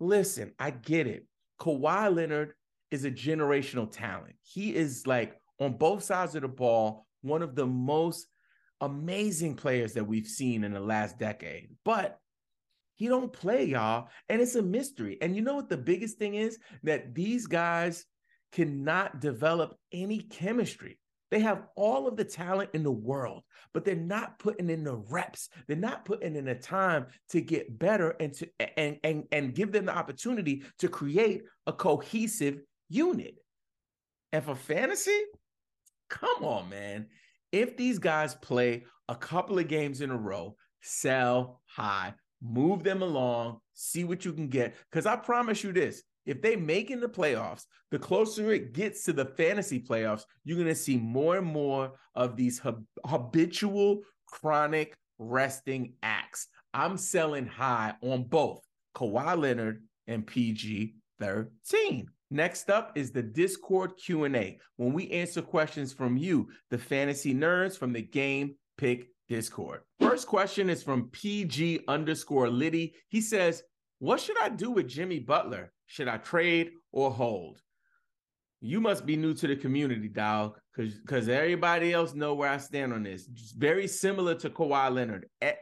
Listen, 0.00 0.52
I 0.58 0.70
get 0.70 1.06
it. 1.06 1.26
Kawhi 1.60 2.14
Leonard 2.14 2.52
is 2.90 3.04
a 3.04 3.10
generational 3.10 3.90
talent. 3.90 4.36
He 4.42 4.74
is 4.74 5.06
like 5.06 5.36
on 5.58 5.72
both 5.72 6.02
sides 6.02 6.34
of 6.34 6.42
the 6.42 6.48
ball, 6.48 7.06
one 7.22 7.42
of 7.42 7.54
the 7.54 7.66
most 7.66 8.26
amazing 8.80 9.56
players 9.56 9.94
that 9.94 10.06
we've 10.06 10.26
seen 10.26 10.62
in 10.64 10.72
the 10.72 10.80
last 10.80 11.18
decade. 11.18 11.70
But 11.84 12.18
he 12.98 13.06
don't 13.06 13.32
play, 13.32 13.64
y'all, 13.64 14.08
and 14.28 14.42
it's 14.42 14.56
a 14.56 14.62
mystery. 14.62 15.18
And 15.22 15.36
you 15.36 15.42
know 15.42 15.54
what 15.54 15.68
the 15.68 15.76
biggest 15.76 16.18
thing 16.18 16.34
is? 16.34 16.58
That 16.82 17.14
these 17.14 17.46
guys 17.46 18.04
cannot 18.50 19.20
develop 19.20 19.76
any 19.92 20.18
chemistry. 20.18 20.98
They 21.30 21.38
have 21.40 21.66
all 21.76 22.08
of 22.08 22.16
the 22.16 22.24
talent 22.24 22.70
in 22.74 22.82
the 22.82 22.90
world, 22.90 23.44
but 23.72 23.84
they're 23.84 23.94
not 23.94 24.40
putting 24.40 24.68
in 24.68 24.82
the 24.82 24.96
reps. 24.96 25.48
They're 25.68 25.76
not 25.76 26.04
putting 26.04 26.34
in 26.34 26.46
the 26.46 26.56
time 26.56 27.06
to 27.28 27.40
get 27.40 27.78
better 27.78 28.16
and 28.18 28.32
to 28.34 28.48
and 28.76 28.98
and 29.04 29.24
and 29.30 29.54
give 29.54 29.70
them 29.70 29.86
the 29.86 29.96
opportunity 29.96 30.64
to 30.80 30.88
create 30.88 31.42
a 31.68 31.72
cohesive 31.72 32.58
unit. 32.88 33.36
And 34.32 34.42
for 34.42 34.56
fantasy, 34.56 35.20
come 36.10 36.42
on, 36.42 36.68
man. 36.68 37.06
If 37.52 37.76
these 37.76 38.00
guys 38.00 38.34
play 38.34 38.86
a 39.08 39.14
couple 39.14 39.60
of 39.60 39.68
games 39.68 40.00
in 40.00 40.10
a 40.10 40.16
row, 40.16 40.56
sell 40.82 41.60
high, 41.66 42.14
move 42.42 42.82
them 42.82 43.02
along, 43.02 43.58
see 43.74 44.04
what 44.04 44.24
you 44.24 44.32
can 44.32 44.48
get. 44.48 44.74
Because 44.90 45.06
I 45.06 45.16
promise 45.16 45.62
you 45.64 45.72
this 45.72 46.02
if 46.26 46.42
they 46.42 46.56
make 46.56 46.90
in 46.90 47.00
the 47.00 47.08
playoffs, 47.08 47.64
the 47.90 47.98
closer 47.98 48.52
it 48.52 48.74
gets 48.74 49.04
to 49.04 49.14
the 49.14 49.24
fantasy 49.24 49.80
playoffs, 49.80 50.24
you're 50.44 50.58
going 50.58 50.68
to 50.68 50.74
see 50.74 50.98
more 50.98 51.38
and 51.38 51.46
more 51.46 51.92
of 52.14 52.36
these 52.36 52.58
hab- 52.58 52.84
habitual, 53.06 54.02
chronic 54.26 54.94
resting 55.18 55.94
acts. 56.02 56.48
I'm 56.74 56.98
selling 56.98 57.46
high 57.46 57.94
on 58.02 58.24
both 58.24 58.60
Kawhi 58.94 59.38
Leonard 59.38 59.82
and 60.06 60.26
PG 60.26 60.96
13. 61.18 62.08
Next 62.30 62.68
up 62.68 62.92
is 62.94 63.10
the 63.10 63.22
Discord 63.22 63.92
Q&A 63.96 64.58
when 64.76 64.92
we 64.92 65.10
answer 65.10 65.40
questions 65.40 65.94
from 65.94 66.18
you, 66.18 66.48
the 66.70 66.76
fantasy 66.76 67.34
nerds 67.34 67.78
from 67.78 67.94
the 67.94 68.02
Game 68.02 68.54
Pick 68.76 69.08
Discord. 69.28 69.80
First 70.00 70.26
question 70.26 70.70
is 70.70 70.82
from 70.82 71.10
PG 71.10 71.80
underscore 71.88 72.48
Liddy. 72.48 72.94
He 73.08 73.20
says, 73.20 73.62
what 73.98 74.20
should 74.20 74.38
I 74.40 74.48
do 74.48 74.70
with 74.70 74.88
Jimmy 74.88 75.18
Butler? 75.18 75.72
Should 75.86 76.08
I 76.08 76.18
trade 76.18 76.70
or 76.92 77.10
hold? 77.10 77.60
You 78.60 78.80
must 78.80 79.06
be 79.06 79.16
new 79.16 79.34
to 79.34 79.46
the 79.46 79.56
community, 79.56 80.08
dog, 80.08 80.58
because 80.74 80.94
because 80.94 81.28
everybody 81.28 81.92
else 81.92 82.14
know 82.14 82.34
where 82.34 82.50
I 82.50 82.56
stand 82.56 82.92
on 82.92 83.04
this. 83.04 83.28
It's 83.32 83.52
very 83.52 83.86
similar 83.86 84.34
to 84.36 84.50
Kawhi 84.50 84.92
Leonard. 84.92 85.26
Eh, 85.40 85.54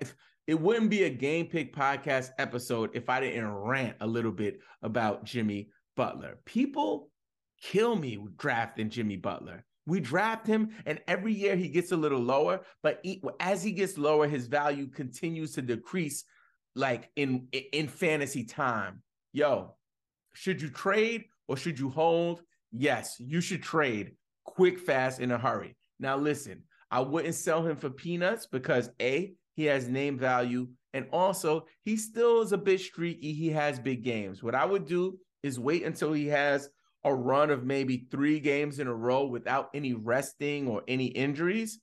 it 0.47 0.59
wouldn't 0.59 0.91
be 0.91 1.05
a 1.05 1.11
game 1.11 1.47
pick 1.47 1.75
podcast 1.75 2.31
episode 2.39 2.91
if 2.95 3.11
I 3.11 3.21
didn't 3.21 3.53
rant 3.53 3.97
a 4.01 4.07
little 4.07 4.33
bit 4.33 4.61
about 4.83 5.25
Jimmy 5.25 5.69
Butler. 5.97 6.39
People 6.45 7.11
kill 7.61 7.97
me 7.97 8.19
drafting 8.37 8.89
Jimmy 8.89 9.17
Butler. 9.17 9.65
We 9.87 10.01
draft 10.01 10.47
him, 10.47 10.71
and 10.85 11.01
every 11.07 11.33
year 11.33 11.55
he 11.57 11.69
gets 11.69 11.93
a 11.93 11.97
little 11.97 12.21
lower. 12.21 12.61
But 12.83 13.01
he, 13.03 13.23
as 13.39 13.63
he 13.63 13.73
gets 13.73 13.97
lower, 13.97 14.27
his 14.27 14.49
value 14.49 14.89
continues 14.89 15.53
to 15.53 15.63
decrease, 15.63 16.25
like 16.75 17.11
in 17.17 17.49
in 17.73 17.89
fantasy 17.89 18.45
time. 18.45 19.03
Yo, 19.33 19.77
should 20.35 20.61
you 20.61 20.71
trade 20.71 21.25
or 21.49 21.57
should 21.57 21.79
you 21.79 21.89
hold? 21.89 22.43
Yes, 22.73 23.17
you 23.19 23.41
should 23.41 23.63
trade 23.63 24.17
quick, 24.45 24.79
fast, 24.79 25.21
in 25.21 25.31
a 25.31 25.39
hurry. 25.39 25.77
Now, 25.99 26.17
listen, 26.17 26.63
I 26.91 27.01
wouldn't 27.01 27.35
sell 27.35 27.67
him 27.67 27.77
for 27.77 27.91
peanuts 27.91 28.47
because 28.47 28.91
A, 29.01 29.35
he 29.55 29.65
has 29.65 29.89
name 29.89 30.19
value, 30.19 30.69
and 30.95 31.07
also 31.13 31.67
he 31.85 31.97
still 31.97 32.43
is 32.43 32.53
a 32.53 32.59
bit 32.59 32.81
streaky. 32.81 33.33
He 33.33 33.51
has 33.51 33.79
big 33.79 34.03
games. 34.03 34.43
What 34.43 34.55
I 34.55 34.65
would 34.65 34.87
do 34.87 35.19
is 35.43 35.61
wait 35.61 35.85
until 35.85 36.13
he 36.13 36.27
has 36.29 36.69
a 37.07 37.15
run 37.15 37.51
of 37.51 37.65
maybe 37.65 38.09
three 38.11 38.41
games 38.41 38.81
in 38.81 38.89
a 38.89 38.95
row 38.95 39.25
without 39.25 39.71
any 39.73 39.95
resting 39.95 40.67
or 40.67 40.83
any 40.89 41.07
injuries, 41.07 41.79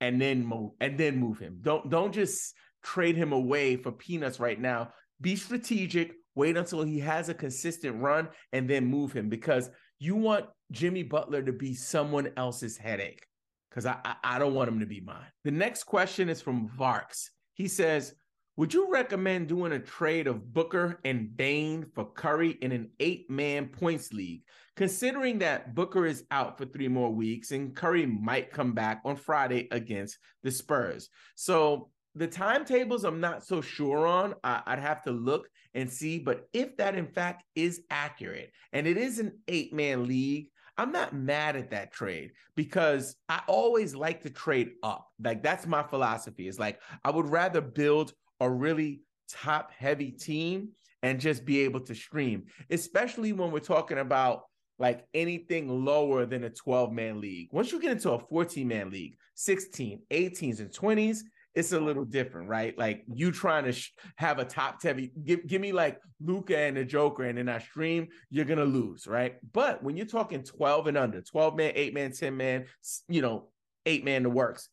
and 0.00 0.22
then 0.22 0.46
move 0.46 0.70
and 0.80 0.96
then 0.96 1.18
move 1.18 1.38
him. 1.38 1.58
Don't 1.60 1.90
don't 1.90 2.14
just 2.14 2.54
trade 2.82 3.16
him 3.16 3.32
away 3.32 3.76
for 3.76 3.90
peanuts 3.90 4.38
right 4.38 4.60
now. 4.60 4.92
Be 5.20 5.36
strategic. 5.36 6.12
Wait 6.36 6.56
until 6.56 6.82
he 6.82 6.98
has 7.00 7.28
a 7.28 7.34
consistent 7.34 8.00
run 8.00 8.28
and 8.52 8.68
then 8.68 8.86
move 8.86 9.12
him 9.12 9.28
because 9.28 9.70
you 9.98 10.16
want 10.16 10.46
Jimmy 10.72 11.02
Butler 11.02 11.42
to 11.42 11.52
be 11.52 11.74
someone 11.74 12.30
else's 12.36 12.76
headache 12.76 13.24
because 13.70 13.86
I, 13.86 13.96
I, 14.04 14.14
I 14.24 14.38
don't 14.38 14.54
want 14.54 14.68
him 14.68 14.80
to 14.80 14.86
be 14.86 15.00
mine. 15.00 15.26
The 15.44 15.52
next 15.52 15.84
question 15.84 16.28
is 16.28 16.40
from 16.40 16.68
Varks. 16.76 17.30
He 17.54 17.68
says, 17.68 18.14
"Would 18.56 18.72
you 18.72 18.90
recommend 18.90 19.48
doing 19.48 19.72
a 19.72 19.80
trade 19.80 20.26
of 20.26 20.52
Booker 20.52 21.00
and 21.04 21.36
Bane 21.36 21.86
for 21.94 22.12
Curry 22.12 22.50
in 22.60 22.72
an 22.72 22.90
eight-man 23.00 23.68
points 23.68 24.12
league, 24.12 24.42
considering 24.76 25.40
that 25.40 25.74
Booker 25.74 26.06
is 26.06 26.24
out 26.30 26.56
for 26.56 26.64
three 26.64 26.88
more 26.88 27.10
weeks 27.10 27.50
and 27.50 27.74
Curry 27.74 28.06
might 28.06 28.52
come 28.52 28.72
back 28.72 29.00
on 29.04 29.16
Friday 29.16 29.68
against 29.70 30.18
the 30.42 30.50
Spurs?" 30.50 31.08
So 31.34 31.90
the 32.14 32.28
timetables 32.28 33.04
I'm 33.04 33.20
not 33.20 33.44
so 33.44 33.60
sure 33.60 34.06
on. 34.06 34.34
I, 34.44 34.62
would 34.68 34.78
have 34.78 35.02
to 35.02 35.10
look 35.10 35.48
and 35.74 35.90
see. 35.90 36.18
But 36.18 36.48
if 36.52 36.76
that 36.76 36.94
in 36.94 37.08
fact 37.08 37.44
is 37.54 37.82
accurate 37.90 38.52
and 38.72 38.86
it 38.86 38.96
is 38.96 39.18
an 39.18 39.38
eight 39.48 39.72
man 39.72 40.06
league, 40.06 40.48
I'm 40.76 40.92
not 40.92 41.12
mad 41.12 41.56
at 41.56 41.70
that 41.70 41.92
trade 41.92 42.32
because 42.56 43.16
I 43.28 43.42
always 43.46 43.94
like 43.94 44.22
to 44.22 44.30
trade 44.30 44.72
up. 44.82 45.08
Like 45.22 45.42
that's 45.42 45.66
my 45.66 45.82
philosophy. 45.82 46.48
Is 46.48 46.58
like 46.58 46.80
I 47.04 47.10
would 47.10 47.28
rather 47.28 47.60
build 47.60 48.12
a 48.40 48.50
really 48.50 49.00
top 49.28 49.70
heavy 49.72 50.10
team 50.10 50.70
and 51.02 51.20
just 51.20 51.44
be 51.44 51.60
able 51.60 51.80
to 51.80 51.94
stream, 51.94 52.44
especially 52.70 53.32
when 53.32 53.50
we're 53.50 53.60
talking 53.60 53.98
about 53.98 54.44
like 54.78 55.06
anything 55.14 55.84
lower 55.84 56.26
than 56.26 56.44
a 56.44 56.50
12 56.50 56.92
man 56.92 57.20
league. 57.20 57.48
Once 57.52 57.70
you 57.70 57.80
get 57.80 57.92
into 57.92 58.10
a 58.10 58.18
14 58.18 58.66
man 58.66 58.90
league, 58.90 59.16
16, 59.34 60.00
18s, 60.10 60.60
and 60.60 60.70
20s, 60.70 61.20
it's 61.54 61.72
a 61.72 61.78
little 61.80 62.04
different, 62.04 62.48
right? 62.48 62.76
Like 62.76 63.04
you 63.12 63.30
trying 63.30 63.64
to 63.64 63.72
sh- 63.72 63.92
have 64.16 64.38
a 64.38 64.44
top 64.44 64.82
heavy, 64.82 65.12
give, 65.24 65.46
give 65.46 65.60
me 65.60 65.72
like 65.72 66.00
Luka 66.20 66.58
and 66.58 66.76
the 66.76 66.84
Joker, 66.84 67.24
and 67.24 67.38
then 67.38 67.48
I 67.48 67.58
stream, 67.58 68.08
you're 68.30 68.44
gonna 68.44 68.64
lose, 68.64 69.06
right? 69.06 69.36
But 69.52 69.82
when 69.82 69.96
you're 69.96 70.06
talking 70.06 70.42
12 70.42 70.88
and 70.88 70.96
under, 70.96 71.20
12 71.20 71.56
man, 71.56 71.72
eight 71.76 71.94
man, 71.94 72.12
10 72.12 72.36
man, 72.36 72.64
you 73.08 73.22
know, 73.22 73.48
eight 73.86 74.04
man 74.04 74.24
the 74.24 74.30
works, 74.30 74.68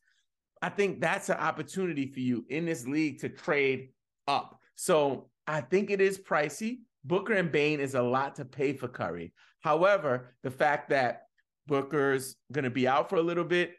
I 0.62 0.68
think 0.68 1.00
that's 1.00 1.28
an 1.28 1.38
opportunity 1.38 2.06
for 2.06 2.20
you 2.20 2.46
in 2.48 2.64
this 2.64 2.86
league 2.86 3.18
to 3.20 3.28
trade 3.28 3.88
up. 4.28 4.58
So 4.76 5.28
I 5.46 5.60
think 5.60 5.90
it 5.90 6.00
is 6.00 6.18
pricey. 6.18 6.78
Booker 7.04 7.34
and 7.34 7.50
Bane 7.50 7.80
is 7.80 7.96
a 7.96 8.02
lot 8.02 8.36
to 8.36 8.44
pay 8.44 8.72
for 8.72 8.86
Curry. 8.86 9.32
However, 9.60 10.34
the 10.44 10.52
fact 10.52 10.90
that 10.90 11.22
Booker's 11.66 12.36
going 12.52 12.64
to 12.64 12.70
be 12.70 12.86
out 12.86 13.10
for 13.10 13.16
a 13.16 13.22
little 13.22 13.44
bit, 13.44 13.72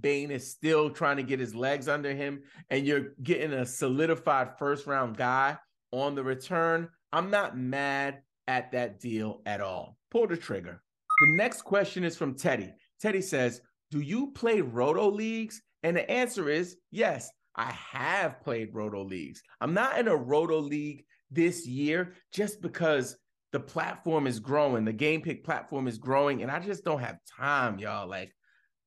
Bane 0.00 0.30
is 0.30 0.50
still 0.50 0.90
trying 0.90 1.16
to 1.16 1.22
get 1.22 1.40
his 1.40 1.54
legs 1.54 1.88
under 1.88 2.12
him, 2.14 2.42
and 2.68 2.86
you're 2.86 3.14
getting 3.22 3.52
a 3.52 3.64
solidified 3.64 4.58
first 4.58 4.86
round 4.86 5.16
guy 5.16 5.56
on 5.90 6.14
the 6.14 6.22
return. 6.22 6.88
I'm 7.12 7.30
not 7.30 7.56
mad 7.56 8.20
at 8.46 8.72
that 8.72 9.00
deal 9.00 9.40
at 9.46 9.60
all. 9.60 9.96
Pull 10.10 10.26
the 10.26 10.36
trigger. 10.36 10.82
The 11.20 11.36
next 11.36 11.62
question 11.62 12.04
is 12.04 12.16
from 12.16 12.34
Teddy. 12.34 12.72
Teddy 13.00 13.22
says, 13.22 13.60
Do 13.90 14.00
you 14.00 14.32
play 14.32 14.60
roto 14.60 15.10
leagues? 15.10 15.62
And 15.84 15.96
the 15.96 16.10
answer 16.10 16.48
is 16.48 16.76
yes, 16.90 17.30
I 17.54 17.70
have 17.70 18.42
played 18.42 18.70
roto 18.72 19.04
leagues. 19.04 19.42
I'm 19.60 19.74
not 19.74 19.98
in 19.98 20.08
a 20.08 20.16
roto 20.16 20.58
league 20.58 21.04
this 21.30 21.66
year 21.66 22.14
just 22.32 22.60
because 22.60 23.16
the 23.52 23.60
platform 23.60 24.26
is 24.26 24.40
growing, 24.40 24.84
the 24.84 24.92
game 24.92 25.20
pick 25.20 25.44
platform 25.44 25.86
is 25.86 25.98
growing, 25.98 26.42
and 26.42 26.50
I 26.50 26.58
just 26.58 26.84
don't 26.84 26.98
have 26.98 27.18
time, 27.38 27.78
y'all. 27.78 28.08
Like, 28.08 28.32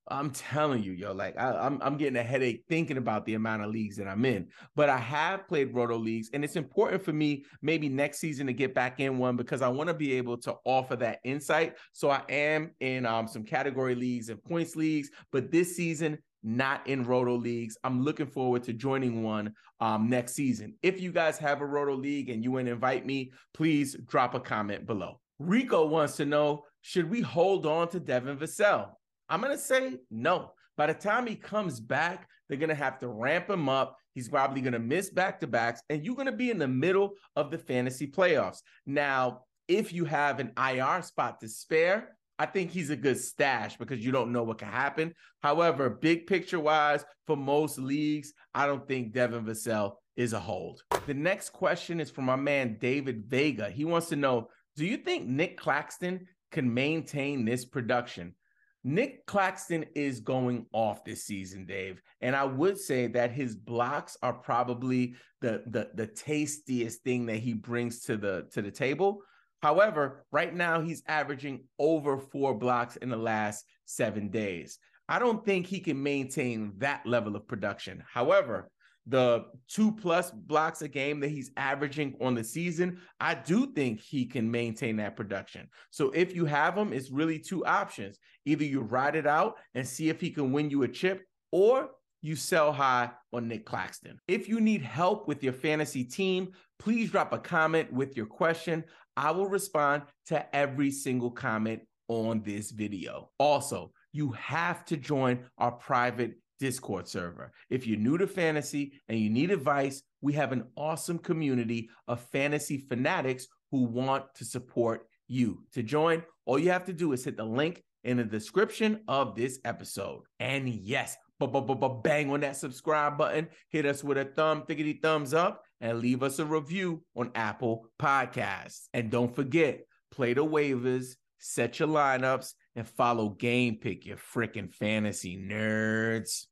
I'm 0.09 0.31
telling 0.31 0.83
you, 0.83 0.93
yo, 0.93 1.13
like 1.13 1.37
I, 1.37 1.49
am 1.49 1.55
I'm, 1.55 1.81
I'm 1.81 1.97
getting 1.97 2.17
a 2.17 2.23
headache 2.23 2.63
thinking 2.67 2.97
about 2.97 3.25
the 3.25 3.35
amount 3.35 3.63
of 3.63 3.71
leagues 3.71 3.97
that 3.97 4.07
I'm 4.07 4.25
in. 4.25 4.47
But 4.75 4.89
I 4.89 4.97
have 4.97 5.47
played 5.47 5.73
roto 5.73 5.97
leagues, 5.97 6.29
and 6.33 6.43
it's 6.43 6.55
important 6.55 7.03
for 7.03 7.13
me 7.13 7.45
maybe 7.61 7.89
next 7.89 8.19
season 8.19 8.47
to 8.47 8.53
get 8.53 8.73
back 8.73 8.99
in 8.99 9.17
one 9.17 9.37
because 9.37 9.61
I 9.61 9.67
want 9.67 9.87
to 9.87 9.93
be 9.93 10.13
able 10.13 10.37
to 10.39 10.55
offer 10.65 10.95
that 10.97 11.19
insight. 11.23 11.75
So 11.93 12.09
I 12.09 12.23
am 12.29 12.71
in 12.79 13.05
um, 13.05 13.27
some 13.27 13.43
category 13.43 13.95
leagues 13.95 14.29
and 14.29 14.43
points 14.43 14.75
leagues, 14.75 15.09
but 15.31 15.51
this 15.51 15.75
season 15.75 16.17
not 16.43 16.87
in 16.87 17.03
roto 17.03 17.35
leagues. 17.35 17.77
I'm 17.83 18.03
looking 18.03 18.27
forward 18.27 18.63
to 18.63 18.73
joining 18.73 19.23
one 19.23 19.53
um, 19.79 20.09
next 20.09 20.33
season. 20.33 20.75
If 20.81 21.01
you 21.01 21.11
guys 21.11 21.37
have 21.39 21.61
a 21.61 21.65
roto 21.65 21.95
league 21.95 22.29
and 22.29 22.43
you 22.43 22.51
want 22.51 22.67
to 22.67 22.71
invite 22.71 23.05
me, 23.05 23.31
please 23.53 23.95
drop 24.07 24.35
a 24.35 24.39
comment 24.39 24.85
below. 24.85 25.19
Rico 25.39 25.85
wants 25.85 26.15
to 26.17 26.25
know 26.25 26.63
should 26.81 27.09
we 27.09 27.21
hold 27.21 27.65
on 27.65 27.89
to 27.89 27.99
Devin 27.99 28.37
Vassell? 28.37 28.89
I'm 29.29 29.41
going 29.41 29.51
to 29.51 29.61
say 29.61 29.97
no. 30.09 30.53
By 30.77 30.87
the 30.87 30.93
time 30.93 31.27
he 31.27 31.35
comes 31.35 31.79
back, 31.79 32.27
they're 32.47 32.57
going 32.57 32.69
to 32.69 32.75
have 32.75 32.99
to 32.99 33.07
ramp 33.07 33.49
him 33.49 33.67
up. 33.67 33.97
He's 34.13 34.29
probably 34.29 34.61
going 34.61 34.73
to 34.73 34.79
miss 34.79 35.09
back 35.09 35.39
to 35.41 35.47
backs, 35.47 35.81
and 35.89 36.03
you're 36.03 36.15
going 36.15 36.27
to 36.27 36.31
be 36.31 36.49
in 36.49 36.57
the 36.57 36.67
middle 36.67 37.13
of 37.35 37.51
the 37.51 37.57
fantasy 37.57 38.07
playoffs. 38.07 38.61
Now, 38.85 39.41
if 39.67 39.91
you 39.91 40.05
have 40.05 40.39
an 40.39 40.53
IR 40.57 41.01
spot 41.01 41.41
to 41.41 41.49
spare, 41.49 42.16
I 42.39 42.45
think 42.45 42.71
he's 42.71 42.89
a 42.89 42.95
good 42.95 43.19
stash 43.19 43.77
because 43.77 44.05
you 44.05 44.11
don't 44.11 44.31
know 44.31 44.43
what 44.43 44.59
can 44.59 44.67
happen. 44.67 45.13
However, 45.41 45.89
big 45.89 46.27
picture 46.27 46.59
wise, 46.59 47.03
for 47.25 47.35
most 47.35 47.79
leagues, 47.79 48.33
I 48.53 48.67
don't 48.67 48.87
think 48.87 49.13
Devin 49.13 49.45
Vassell 49.45 49.93
is 50.15 50.33
a 50.33 50.39
hold. 50.39 50.83
The 51.05 51.13
next 51.13 51.51
question 51.51 51.99
is 51.99 52.09
from 52.09 52.25
my 52.25 52.35
man 52.35 52.77
David 52.79 53.25
Vega. 53.27 53.69
He 53.69 53.85
wants 53.85 54.09
to 54.09 54.15
know 54.15 54.49
Do 54.75 54.85
you 54.85 54.97
think 54.97 55.27
Nick 55.27 55.57
Claxton 55.57 56.27
can 56.51 56.71
maintain 56.71 57.45
this 57.45 57.65
production? 57.65 58.35
Nick 58.83 59.25
Claxton 59.25 59.85
is 59.95 60.21
going 60.21 60.65
off 60.71 61.03
this 61.03 61.25
season, 61.25 61.65
Dave. 61.65 62.01
And 62.21 62.35
I 62.35 62.45
would 62.45 62.77
say 62.77 63.07
that 63.07 63.31
his 63.31 63.55
blocks 63.55 64.15
are 64.21 64.33
probably 64.33 65.15
the, 65.41 65.63
the, 65.67 65.89
the 65.95 66.07
tastiest 66.07 67.03
thing 67.03 67.25
that 67.25 67.37
he 67.37 67.53
brings 67.53 68.01
to 68.03 68.15
the 68.17 68.47
to 68.51 68.61
the 68.61 68.71
table. 68.71 69.21
However, 69.61 70.25
right 70.31 70.53
now 70.53 70.81
he's 70.81 71.03
averaging 71.07 71.63
over 71.79 72.17
four 72.17 72.53
blocks 72.53 72.95
in 72.97 73.09
the 73.09 73.17
last 73.17 73.65
seven 73.85 74.29
days. 74.29 74.77
I 75.09 75.19
don't 75.19 75.45
think 75.45 75.65
he 75.65 75.79
can 75.79 76.01
maintain 76.01 76.73
that 76.77 77.05
level 77.05 77.35
of 77.35 77.47
production. 77.47 78.03
However, 78.11 78.69
the 79.09 79.45
two 79.69 79.93
plus 79.93 80.31
blocks 80.31 80.81
a 80.81 80.87
game 80.87 81.21
that 81.21 81.29
he's 81.29 81.51
averaging 81.55 82.17
on 82.19 82.35
the 82.35 82.43
season, 82.43 82.99
I 83.21 83.35
do 83.35 83.71
think 83.73 84.01
he 84.01 84.25
can 84.25 84.51
maintain 84.51 84.97
that 84.97 85.15
production. 85.15 85.69
So 85.91 86.11
if 86.11 86.35
you 86.35 86.43
have 86.45 86.77
him, 86.77 86.91
it's 86.91 87.09
really 87.09 87.39
two 87.39 87.65
options. 87.65 88.19
Either 88.45 88.65
you 88.65 88.81
ride 88.81 89.15
it 89.15 89.25
out 89.25 89.55
and 89.75 89.87
see 89.87 90.09
if 90.09 90.19
he 90.19 90.29
can 90.29 90.51
win 90.51 90.69
you 90.69 90.83
a 90.83 90.87
chip, 90.89 91.23
or 91.51 91.89
you 92.21 92.35
sell 92.35 92.73
high 92.73 93.09
on 93.31 93.47
Nick 93.47 93.65
Claxton. 93.65 94.19
If 94.27 94.49
you 94.49 94.59
need 94.59 94.81
help 94.81 95.27
with 95.27 95.41
your 95.41 95.53
fantasy 95.53 96.03
team, 96.03 96.51
please 96.77 97.11
drop 97.11 97.31
a 97.31 97.37
comment 97.37 97.93
with 97.93 98.17
your 98.17 98.25
question. 98.25 98.83
I 99.17 99.31
will 99.31 99.47
respond 99.47 100.03
to 100.27 100.55
every 100.55 100.91
single 100.91 101.31
comment 101.31 101.81
on 102.07 102.41
this 102.43 102.71
video. 102.71 103.31
Also, 103.39 103.91
you 104.13 104.31
have 104.31 104.85
to 104.85 104.95
join 104.95 105.39
our 105.57 105.71
private 105.71 106.35
Discord 106.59 107.07
server. 107.07 107.51
If 107.69 107.85
you're 107.85 107.99
new 107.99 108.17
to 108.17 108.27
fantasy 108.27 108.93
and 109.09 109.19
you 109.19 109.29
need 109.29 109.51
advice, 109.51 110.01
we 110.21 110.33
have 110.33 110.51
an 110.51 110.65
awesome 110.75 111.19
community 111.19 111.89
of 112.07 112.21
fantasy 112.21 112.85
fanatics 112.89 113.47
who 113.71 113.83
want 113.83 114.25
to 114.35 114.45
support 114.45 115.07
you. 115.27 115.63
To 115.73 115.83
join, 115.83 116.23
all 116.45 116.57
you 116.57 116.71
have 116.71 116.85
to 116.85 116.93
do 116.93 117.11
is 117.11 117.25
hit 117.25 117.37
the 117.37 117.43
link 117.43 117.83
in 118.03 118.17
the 118.17 118.23
description 118.23 119.01
of 119.07 119.35
this 119.35 119.59
episode. 119.65 120.21
And 120.39 120.69
yes, 120.69 121.17
bang 121.39 122.31
on 122.31 122.39
that 122.39 122.55
subscribe 122.55 123.17
button, 123.17 123.49
hit 123.69 123.85
us 123.85 124.03
with 124.03 124.17
a 124.17 124.25
thumb, 124.25 124.63
thickety 124.63 125.01
thumbs 125.01 125.33
up, 125.33 125.63
and 125.81 125.99
leave 125.99 126.23
us 126.23 126.39
a 126.39 126.45
review 126.45 127.03
on 127.15 127.31
Apple 127.35 127.87
Podcasts. 127.99 128.87
And 128.93 129.09
don't 129.09 129.35
forget, 129.35 129.85
play 130.11 130.33
the 130.33 130.45
waivers, 130.45 131.15
set 131.39 131.79
your 131.79 131.89
lineups, 131.89 132.53
and 132.75 132.87
follow 132.87 133.29
Game 133.29 133.77
Pick, 133.77 134.05
your 134.05 134.17
freaking 134.17 134.73
fantasy 134.73 135.37
nerds. 135.37 136.45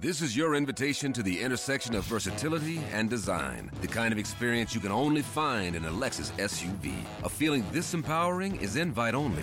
This 0.00 0.22
is 0.22 0.36
your 0.36 0.54
invitation 0.54 1.12
to 1.12 1.24
the 1.24 1.40
intersection 1.40 1.96
of 1.96 2.04
versatility 2.04 2.80
and 2.92 3.10
design. 3.10 3.70
The 3.80 3.88
kind 3.88 4.12
of 4.12 4.18
experience 4.18 4.72
you 4.72 4.80
can 4.80 4.92
only 4.92 5.22
find 5.22 5.74
in 5.74 5.84
a 5.84 5.90
Lexus 5.90 6.30
SUV. 6.38 6.92
A 7.24 7.28
feeling 7.28 7.64
this 7.72 7.94
empowering 7.94 8.56
is 8.60 8.76
invite 8.76 9.16
only. 9.16 9.42